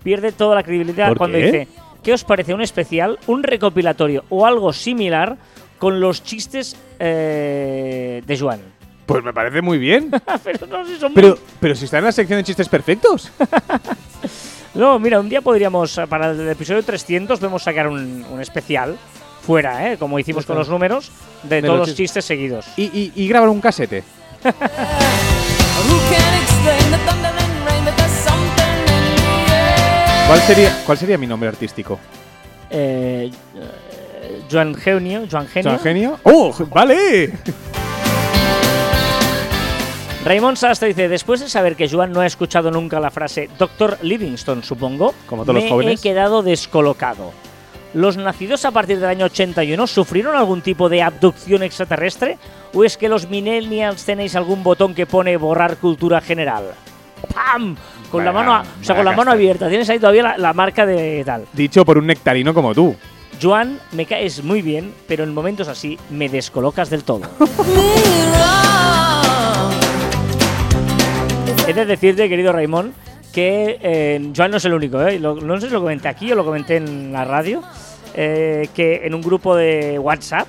[0.03, 1.45] pierde toda la credibilidad ¿Por cuando qué?
[1.45, 1.67] dice:
[2.03, 5.37] ¿Qué os parece un especial, un recopilatorio o algo similar
[5.79, 8.59] con los chistes eh, de Joan?
[9.11, 10.09] Pues me parece muy bien.
[10.43, 13.31] pero no sé, son pero, muy- pero si está en la sección de chistes perfectos.
[14.73, 18.97] No, mira, un día podríamos, eh, para el episodio 300, podemos sacar un, un especial
[19.45, 19.97] fuera, ¿eh?
[19.97, 21.11] Como hicimos con los números,
[21.43, 22.65] de, De todos los los chistes seguidos.
[22.77, 24.01] Y, y, y grabar un casete.
[30.27, 31.99] ¿Cuál sería, ¿Cuál sería mi nombre artístico?
[32.69, 35.71] Eh, eh, Joan Genio, Joan Genio.
[35.71, 36.19] ¿Son genio?
[36.23, 36.53] ¡Oh!
[36.73, 37.33] ¡Vale!
[40.25, 43.97] Raymond Sastre dice, después de saber que Joan no ha escuchado nunca la frase Doctor
[44.03, 45.99] Livingston, supongo, Como todos los me jóvenes.
[45.99, 47.31] he quedado descolocado.
[47.93, 52.37] ¿Los nacidos a partir del año 81 sufrieron algún tipo de abducción extraterrestre?
[52.73, 56.65] ¿O es que los millennials tenéis algún botón que pone borrar cultura general?
[57.33, 57.75] ¡Pam!
[58.11, 59.31] Con la Vaya- mano, a- o sea, con la mano casta.
[59.33, 59.69] abierta.
[59.69, 61.45] Tienes ahí todavía la, la marca de tal.
[61.51, 62.95] Dicho por un nectarino como tú.
[63.41, 67.21] Joan, me caes muy bien, pero en momentos así me descolocas del todo.
[71.71, 72.93] He de decirte, querido Raymond,
[73.31, 75.19] que eh, Joan no es el único, ¿eh?
[75.19, 77.61] Lo- no sé si lo comenté aquí o lo comenté en la radio,
[78.13, 80.47] eh, que en un grupo de WhatsApp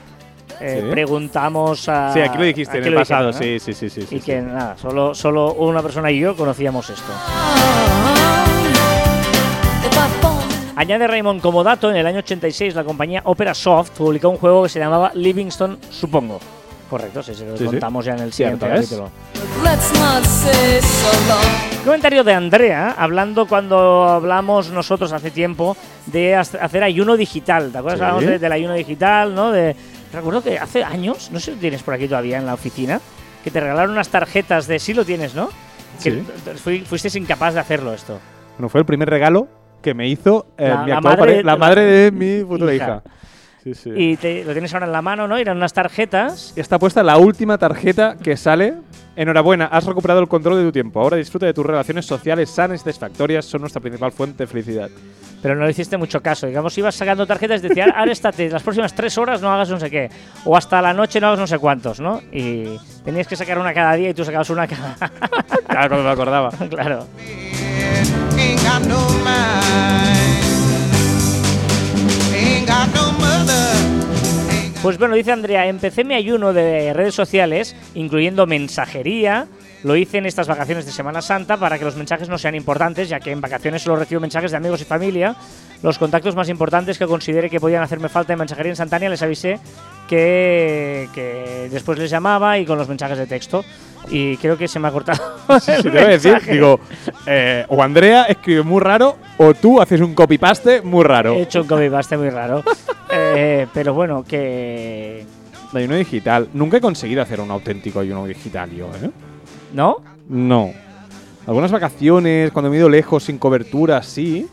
[0.61, 0.91] eh, Sí.
[0.91, 2.13] preguntamos a...
[2.13, 3.29] Sí, aquí lo dijiste en aquí el lo pasado.
[3.33, 3.59] dijeron, ¿no?
[3.61, 4.15] Sí, sí, sí, sí.
[4.15, 4.25] Y sí.
[4.27, 7.13] que nada, solo, solo una persona y yo conocíamos esto.
[10.75, 14.63] Añade Raymond como dato, en el año 86 la compañía Opera Soft publicó un juego
[14.65, 16.41] que se llamaba Livingston, supongo.
[16.93, 17.71] Correcto, sí, sí, lo Sí, sí.
[17.71, 19.11] contamos ya en el siguiente capítulo.
[19.65, 21.83] Let's not say so.
[21.87, 25.75] Comentario de Andrea, hablando cuando hablamos nosotros hace tiempo
[26.05, 27.73] de hac- hacer ayuno digital.
[27.73, 27.99] ¿Te acuerdas?
[27.99, 28.05] Sí.
[28.05, 29.51] Hablamos de- del ayuno digital, ¿no?
[29.53, 29.75] De,
[30.13, 33.01] recuerdo que hace años, no sé si lo tienes por aquí todavía en la oficina,
[33.43, 34.79] que te regalaron unas tarjetas de.
[34.79, 35.49] Sí lo tienes, ¿no?
[36.03, 36.25] Que Sí.
[36.63, 38.19] fui- fuiste incapaz de hacerlo esto.
[38.59, 39.49] Bueno, fue el primer regalo
[39.81, 42.75] que me hizo eh, La- mi la madre- pare- la la- madre de mi futura
[42.75, 42.85] hija.
[42.85, 43.03] hija.
[43.63, 43.91] Sí, sí.
[43.95, 45.37] Y te- lo tienes ahora en la mano, ¿no?
[45.37, 46.53] Eran unas tarjetas.
[46.57, 48.75] Y está puesta la última tarjeta que sale.
[49.15, 51.01] Enhorabuena, has recuperado el control de tu tiempo.
[51.01, 53.45] Ahora disfruta de tus relaciones sociales sanas y satisfactorias.
[53.45, 54.89] Son nuestra principal fuente de felicidad.
[55.43, 56.47] Pero no le hiciste mucho caso.
[56.47, 59.79] Digamos, ibas sacando tarjetas y decías, ahora estate, las próximas tres horas no hagas no
[59.79, 60.09] sé qué.
[60.45, 62.21] O hasta la noche no hagas no sé cuántos, ¿no?
[62.33, 62.65] Y
[63.05, 64.97] tenías que sacar una cada día y tú sacabas una cada.
[65.69, 66.51] Claro, cuando me acordaba.
[66.71, 67.07] claro.
[74.83, 79.47] Pues bueno, dice Andrea, empecé mi ayuno de redes sociales, incluyendo mensajería.
[79.85, 83.09] Lo hice en estas vacaciones de Semana Santa para que los mensajes no sean importantes,
[83.09, 85.35] ya que en vacaciones solo recibo mensajes de amigos y familia.
[85.83, 89.59] Los contactos más importantes que considere que podían hacerme falta en mensajería instantánea les avisé
[90.09, 93.65] que, que después les llamaba y con los mensajes de texto.
[94.09, 95.21] Y creo que se me ha cortado.
[95.61, 96.81] Sí, el te voy a decir, digo,
[97.27, 101.35] eh, o Andrea escribe muy raro, o tú haces un copy-paste muy raro.
[101.35, 102.63] He hecho un copy-paste muy raro.
[103.15, 105.27] Eh, pero bueno, que.
[105.75, 106.49] Ayuno digital.
[106.55, 109.11] Nunca he conseguido hacer un auténtico ayuno digital yo, ¿eh?
[109.73, 109.97] ¿No?
[110.29, 110.73] No.
[111.47, 114.47] Algunas vacaciones, cuando me he ido lejos, sin cobertura, sí,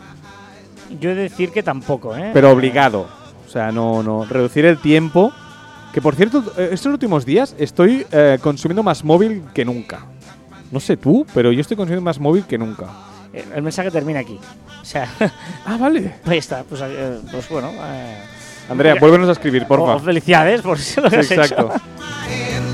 [0.99, 2.31] Yo he de decir que tampoco, ¿eh?
[2.33, 3.07] pero obligado.
[3.47, 4.25] O sea, no, no.
[4.25, 5.31] Reducir el tiempo.
[5.93, 10.01] Que por cierto, eh, estos últimos días estoy eh, consumiendo más móvil que nunca.
[10.71, 12.85] No sé tú, pero yo estoy consumiendo más móvil que nunca.
[13.33, 14.39] Eh, El mensaje termina aquí.
[14.81, 15.07] O sea,
[15.65, 16.15] Ah, vale.
[16.25, 16.63] ahí está.
[16.63, 17.71] Pues, eh, pues bueno.
[17.71, 18.17] eh,
[18.69, 19.99] Andrea, vuélvenos a escribir, oh, porfa.
[19.99, 21.71] felicidades por eso lo que has Exacto.
[21.73, 21.81] hecho.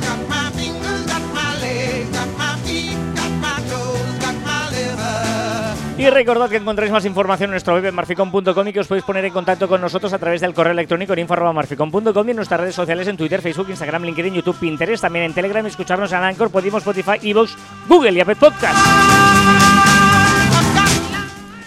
[5.98, 9.06] Y recordad que encontráis más información en nuestro web en marficom.com y que os podéis
[9.06, 12.60] poner en contacto con nosotros a través del correo electrónico en info.marficom.com y en nuestras
[12.60, 16.18] redes sociales en Twitter, Facebook, Instagram, LinkedIn, YouTube, Pinterest, también en Telegram y escucharnos en
[16.18, 17.56] Anchor, Podimo, Spotify, Evox,
[17.88, 18.76] Google y Apple Podcast.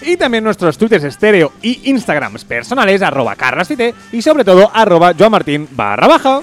[0.02, 5.68] Y también nuestros twitters estéreo y instagrams personales, arroba carlasfite y sobre todo arroba joamartin
[5.70, 6.40] barra baja.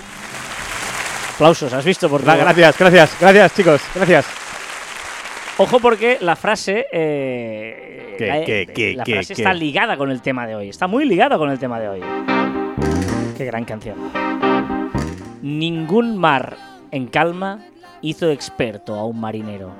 [1.36, 2.09] Aplausos, ¿has visto?
[2.09, 4.25] Por Gra- Gracias, gracias, gracias chicos, gracias.
[5.57, 9.41] Ojo porque la frase, eh, ¿Qué, la, qué, qué, la qué, frase qué?
[9.41, 10.69] está ligada con el tema de hoy.
[10.69, 12.01] Está muy ligada con el tema de hoy.
[13.37, 13.95] Qué gran canción.
[15.41, 16.57] Ningún mar
[16.91, 17.59] en calma
[18.01, 19.71] hizo experto a un marinero.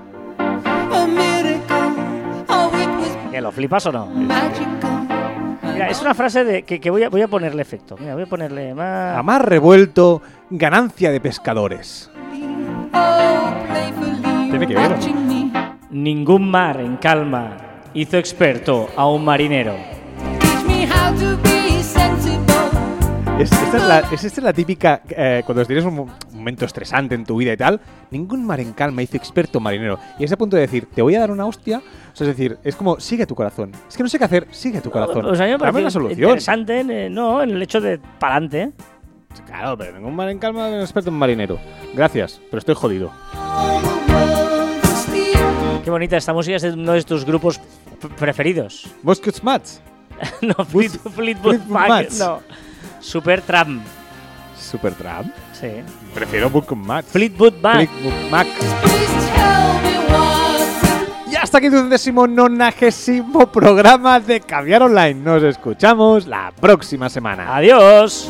[3.32, 4.06] ¿Que lo flipas o no?
[4.06, 7.98] Mira, es una frase de, que, que voy, a, voy a ponerle efecto.
[8.00, 9.18] Mira, voy a ponerle más.
[9.18, 12.10] A mar revuelto, ganancia de pescadores.
[12.94, 13.54] Oh,
[14.50, 14.96] Tiene que ver,
[16.00, 17.56] Ningún mar en calma
[17.94, 19.76] hizo experto a un marinero.
[23.40, 27.16] Es, esta, es la, es esta la típica, eh, cuando tienes un mo- momento estresante
[27.16, 27.80] en tu vida y tal,
[28.12, 29.98] ningún mar en calma hizo experto marinero.
[30.20, 32.36] Y a ese punto de decir, te voy a dar una hostia, o sea, es
[32.36, 33.72] decir, es como, sigue tu corazón.
[33.88, 35.22] Es que no sé qué hacer, sigue tu corazón.
[35.22, 36.20] Pues a mí me Dame una solución.
[36.20, 38.74] interesante, eh, no, en el hecho de pa'lante.
[39.46, 41.58] Claro, pero ningún mar en calma es experto en marinero.
[41.94, 43.12] Gracias, pero estoy jodido.
[45.86, 47.62] Qué bonita, esta música es de uno de tus grupos
[48.18, 48.88] preferidos.
[49.04, 49.80] Bosques Mats.
[50.42, 52.42] no, Fleet, Fleetwood Fleetwood Mac, no.
[53.00, 53.84] Super Tram,
[54.60, 55.32] Supertramp.
[55.54, 55.68] sí.
[56.12, 57.12] Prefiero Bosques Mats.
[57.12, 57.88] Fleetwood Mac.
[57.88, 58.48] Fleetwood Mac.
[61.32, 65.14] Y hasta aquí tu décimo nonagésimo programa de Caviar Online.
[65.14, 67.56] Nos escuchamos la próxima semana.
[67.56, 68.28] Adiós.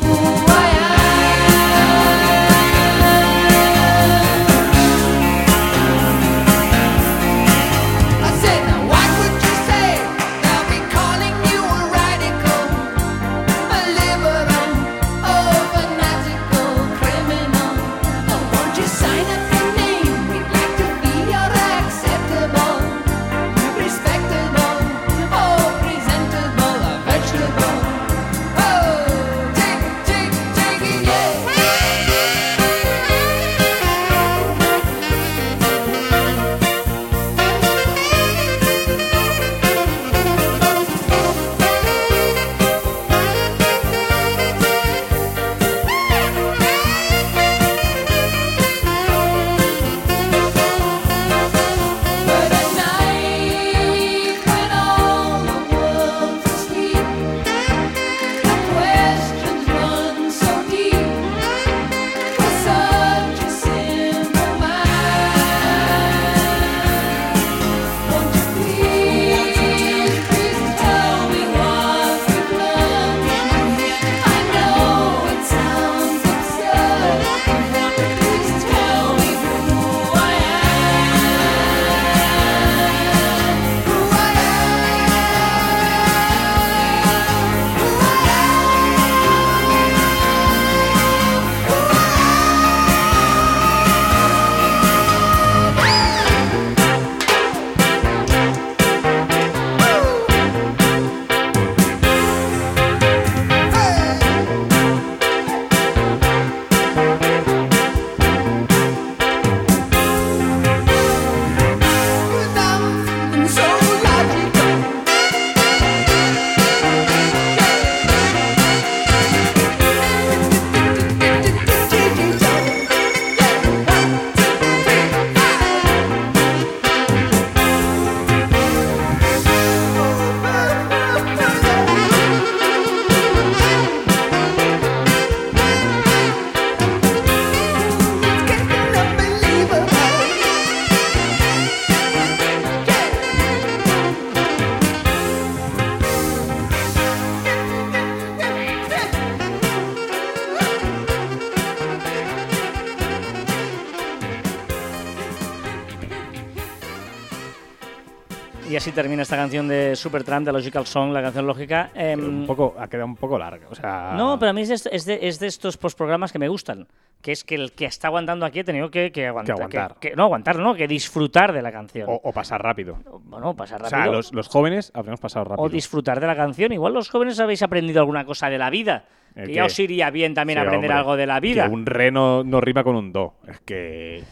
[158.96, 161.90] Termina esta canción de Supertramp, de Logical Song, la canción lógica.
[161.94, 163.68] Em, Un poco, ha quedado un poco larga.
[163.70, 166.40] O sea, No, pero a mí es de, es de- es de estos postprogramas que
[166.40, 166.88] me gustan.
[167.22, 169.54] Que es que el que está aguantando aquí ha tenido que, que aguantar.
[169.54, 169.96] aguantar.
[170.00, 172.08] que- no, aguantar, no, que disfrutar de la canción.
[172.10, 172.98] O, o pasar rápido.
[173.24, 174.02] bueno, pasar O rápido.
[174.02, 175.62] sea, los, los jóvenes habremos pasado rápido.
[175.64, 176.72] o disfrutar de la canción.
[176.72, 179.04] Igual los jóvenes habéis aprendido alguna cosa de la vida.
[179.34, 181.66] ¿El Que ya os iría bien también Sí, aprender hombre, algo de la vida.
[181.68, 183.34] Que un re no, no rima con un do.
[183.46, 184.22] Es que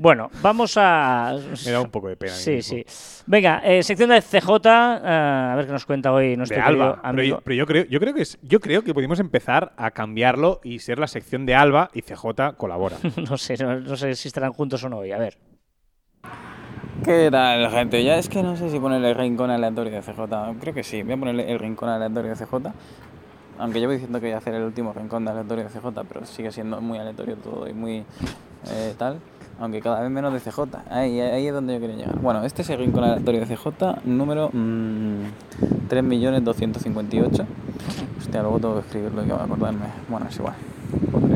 [0.00, 1.36] Bueno, vamos a.
[1.66, 2.32] me da un poco de pena.
[2.32, 2.76] Sí, mismo.
[2.86, 3.22] sí.
[3.26, 6.94] Venga, eh, sección de CJ, eh, a ver qué nos cuenta hoy nuestro De Alba.
[7.02, 7.36] Pero, amigo.
[7.36, 10.60] yo, pero yo creo, yo creo que es, yo creo que podemos empezar a cambiarlo
[10.62, 12.96] y ser la sección de Alba y CJ colabora.
[13.28, 15.10] no sé, no, no sé si estarán juntos o no hoy.
[15.10, 15.36] A ver.
[17.04, 18.04] ¿Qué tal, gente?
[18.04, 20.60] Ya es que no sé si ponerle el rincón aleatorio de CJ.
[20.60, 22.72] Creo que sí, voy a ponerle el rincón aleatorio de CJ.
[23.58, 26.24] Aunque llevo diciendo que voy a hacer el último rincón de aleatorio de CJ, pero
[26.24, 28.04] sigue siendo muy aleatorio todo y muy
[28.70, 29.18] eh, tal.
[29.60, 30.60] Aunque cada vez menos de CJ.
[30.90, 32.20] Ahí, ahí es donde yo quería llegar.
[32.20, 35.22] Bueno, este es el rincón aleatorio de CJ, número mm,
[35.90, 37.46] 3.258.
[38.18, 39.86] Hostia, luego tengo que escribirlo que va a acordarme.
[40.08, 40.54] Bueno, es igual.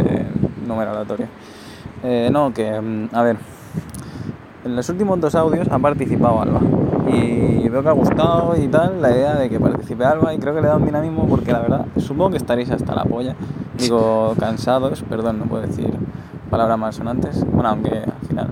[0.06, 0.26] Eh,
[0.66, 1.26] número aleatorio.
[2.04, 3.36] Eh, no, que, mm, a ver,
[4.64, 6.60] en los últimos dos audios ha participado Alba.
[7.12, 10.54] Y veo que ha gustado y tal la idea de que participe Alba y creo
[10.54, 13.36] que le da un dinamismo porque la verdad, supongo que estaréis hasta la polla.
[13.76, 15.92] Digo, cansados, perdón, no puedo decir
[16.50, 17.44] palabras más sonantes.
[17.46, 18.48] Bueno, aunque al final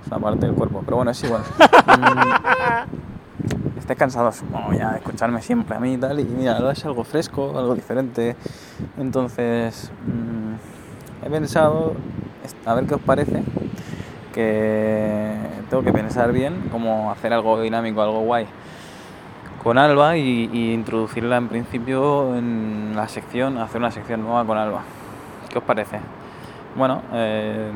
[0.00, 1.42] es una parte del cuerpo, pero bueno, es igual.
[3.78, 6.20] Estáis cansados, supongo, ya de escucharme siempre a mí y tal.
[6.20, 8.36] Y mira, ahora es algo fresco, algo diferente.
[8.98, 11.94] Entonces, mm, he pensado,
[12.66, 13.42] a ver qué os parece,
[14.32, 15.34] que
[15.68, 18.46] tengo que pensar bien cómo hacer algo dinámico, algo guay
[19.62, 24.82] con Alba y, introducirla en principio en la sección, hacer una sección nueva con Alba.
[25.50, 26.00] ¿Qué os parece?
[26.76, 27.70] Bueno, eh,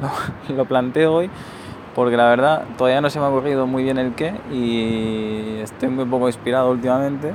[0.48, 1.30] lo, lo planteo hoy
[1.94, 5.88] porque la verdad todavía no se me ha ocurrido muy bien el qué y estoy
[5.88, 7.32] muy poco inspirado últimamente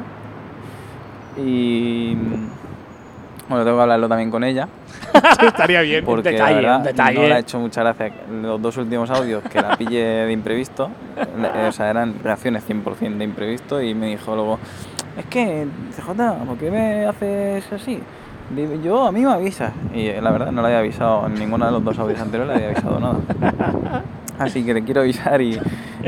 [1.37, 2.15] y
[3.49, 4.67] bueno, tengo que hablarlo también con ella
[5.45, 6.03] Estaría bien.
[6.05, 7.19] porque detalle, la verdad detalle.
[7.19, 10.89] no le ha hecho mucha gracia los dos últimos audios que la pille de imprevisto.
[11.67, 14.59] O sea, eran reacciones 100% de imprevisto y me dijo luego,
[15.17, 15.65] es que,
[15.95, 16.11] CJ,
[16.45, 17.99] ¿por qué me haces así?
[18.83, 19.71] Yo, a mí me avisas.
[19.93, 22.55] Y eh, la verdad no le había avisado en ninguno de los dos audios anteriores,
[22.57, 24.03] le había avisado nada.
[24.37, 25.57] Así que le quiero avisar y,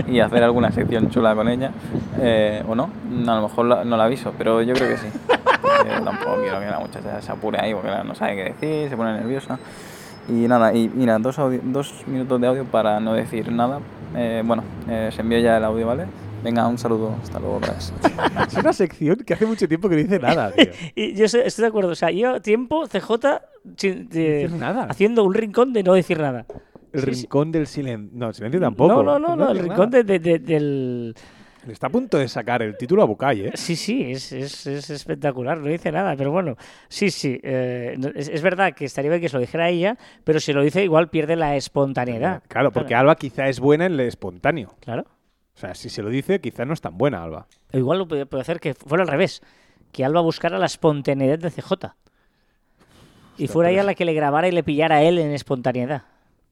[0.08, 1.72] y hacer alguna sección chula con ella.
[2.20, 2.90] eh, o no,
[3.28, 5.08] a lo mejor la- no la aviso, pero yo creo que sí.
[5.78, 8.98] Porque tampoco quiero que la muchacha se apure ahí porque no sabe qué decir, se
[8.98, 9.60] pone nerviosa.
[10.30, 13.80] Y nada, y mira, dos, audio- dos minutos de audio para no decir nada.
[14.16, 16.06] Eh, bueno, eh, se envió ya el audio, ¿vale?
[16.44, 17.60] Venga, un saludo, hasta luego.
[18.48, 20.66] Es una sección que hace mucho tiempo que no dice nada, tío.
[20.96, 21.92] Y yo estoy de acuerdo.
[21.92, 23.42] O sea, yo tiempo CJ
[23.76, 24.86] sin- de- decir nada.
[24.90, 26.46] haciendo un rincón de no decir nada.
[26.94, 27.22] El Sí, sí.
[27.24, 28.10] rincón del silencio.
[28.14, 29.02] No, silencio tampoco.
[29.04, 30.04] No, no, no, no, el rincón nada.
[30.04, 31.16] de- de- de- del.
[31.68, 33.52] Está a punto de sacar el título a Bucay, ¿eh?
[33.56, 36.56] Sí, sí, es, es, es espectacular, no dice nada, pero bueno,
[36.88, 40.40] sí, sí, eh, es, es verdad que estaría bien que se lo dijera ella, pero
[40.40, 42.44] si lo dice igual pierde la espontaneidad.
[42.48, 44.76] Claro, porque Alba quizá es buena en el espontáneo.
[44.80, 45.06] Claro.
[45.56, 47.48] O sea, si se lo dice, quizá no es tan buena Alba.
[47.74, 49.42] O igual lo puede, puede hacer que fuera al revés,
[49.92, 51.96] que Alba buscara la espontaneidad de CJ.
[53.40, 56.04] Y fuera ella la que le grabara y le pillara a él en espontaneidad.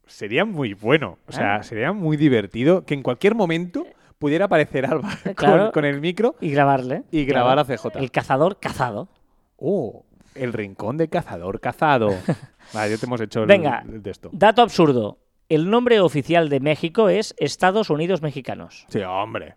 [0.08, 1.18] Sería muy bueno.
[1.28, 1.64] O sea, Ah.
[1.64, 3.88] sería muy divertido que en cualquier momento
[4.20, 5.18] pudiera aparecer Alba
[5.74, 7.04] con, el micro Y grabarle.
[7.12, 7.74] y grabar claro.
[7.74, 7.98] a CJ.
[8.00, 9.10] El cazador cazado.
[9.58, 10.06] Oh,
[10.36, 12.10] el rincón de cazador cazado.
[12.74, 14.30] vale, ya te hemos hecho el, Venga, el de esto.
[14.34, 15.20] dato absurdo.
[15.48, 18.86] El nombre oficial de México es Estados Unidos Mexicanos.
[18.90, 19.56] Sí, hombre.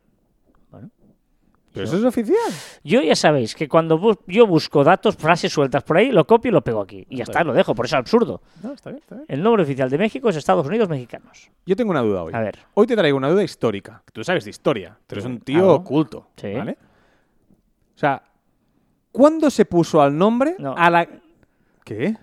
[1.85, 2.53] Pero eso es oficial.
[2.85, 6.51] Yo ya sabéis que cuando bu- yo busco datos, frases sueltas por ahí, lo copio
[6.51, 7.07] y lo pego aquí.
[7.09, 8.41] Y ya está, lo dejo, por eso es absurdo.
[8.63, 9.27] No, está bien, está bien.
[9.29, 11.51] El nombre oficial de México es Estados Unidos Mexicanos.
[11.67, 12.33] Yo tengo una duda hoy.
[12.35, 12.59] A ver.
[12.75, 14.03] Hoy te traigo una duda histórica.
[14.13, 14.99] Tú sabes de historia.
[15.07, 16.29] Tú eres un tío oculto.
[16.37, 16.53] Sí.
[16.53, 16.79] ¿Vale?
[17.95, 18.23] O sea,
[19.11, 20.75] ¿cuándo se puso al nombre No.
[20.77, 21.09] a la.
[21.85, 22.17] ¿Qué?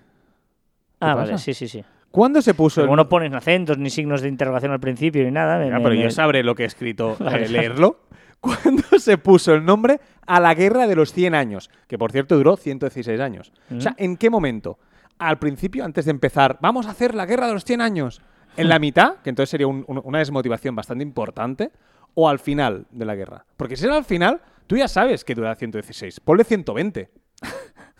[1.00, 1.84] Ah, vale, sí, sí, sí.
[2.10, 5.30] ¿Cuándo se puso el Como no pones acentos ni signos de interrogación al principio ni
[5.30, 5.58] nada.
[5.58, 8.00] me- me- pero me- yo sabré lo que he escrito, Vale, eh, leerlo.
[8.62, 11.70] ¿Cuándo se puso el nombre a la guerra de los 100 años?
[11.88, 13.52] Que por cierto duró 116 años.
[13.76, 14.78] O sea, ¿en qué momento?
[15.18, 18.20] Al principio, antes de empezar, vamos a hacer la guerra de los 100 años.
[18.56, 19.16] ¿En la mitad?
[19.24, 21.70] Que entonces sería un- un- una desmotivación bastante importante.
[22.14, 23.44] ¿O al final de la guerra?
[23.56, 26.20] Porque si era al final, tú ya sabes que dura 116.
[26.20, 27.10] Ponle 120.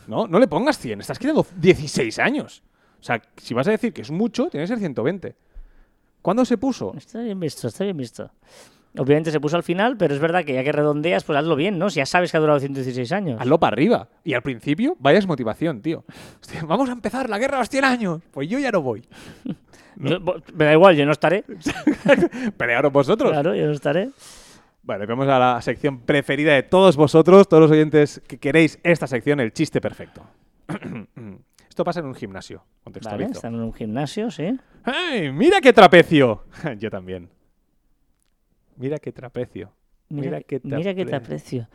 [0.06, 1.00] No, no le pongas 100.
[1.00, 2.62] Estás quitando 16 años.
[3.00, 5.34] O sea, si vas a decir que es mucho, tiene que ser 120.
[6.22, 6.94] ¿Cuándo se puso?
[6.96, 8.30] Está bien visto, está bien visto.
[8.98, 11.78] Obviamente se puso al final, pero es verdad que ya que redondeas, pues hazlo bien,
[11.78, 11.90] ¿no?
[11.90, 13.40] Si ya sabes que ha durado 116 años.
[13.40, 14.08] Hazlo para arriba.
[14.24, 16.04] Y al principio, vaya es motivación, tío.
[16.66, 18.22] Vamos a empezar la guerra a los 100 años.
[18.30, 19.02] Pues yo ya no voy.
[19.96, 21.44] Me da igual, yo no estaré.
[22.56, 23.32] Pelearos vosotros.
[23.32, 24.10] Claro, yo no estaré.
[24.82, 29.06] Vale, vamos a la sección preferida de todos vosotros, todos los oyentes que queréis esta
[29.06, 30.22] sección, el chiste perfecto.
[31.68, 32.64] Esto pasa en un gimnasio.
[32.84, 34.58] Vale, están en un gimnasio, sí.
[34.84, 35.30] ¡Hey!
[35.32, 36.44] ¡Mira qué trapecio!
[36.78, 37.28] Yo también.
[38.76, 39.72] Mira qué trapecio.
[40.08, 40.60] Mira, mira trapecio.
[40.78, 41.68] Mira qué trapecio.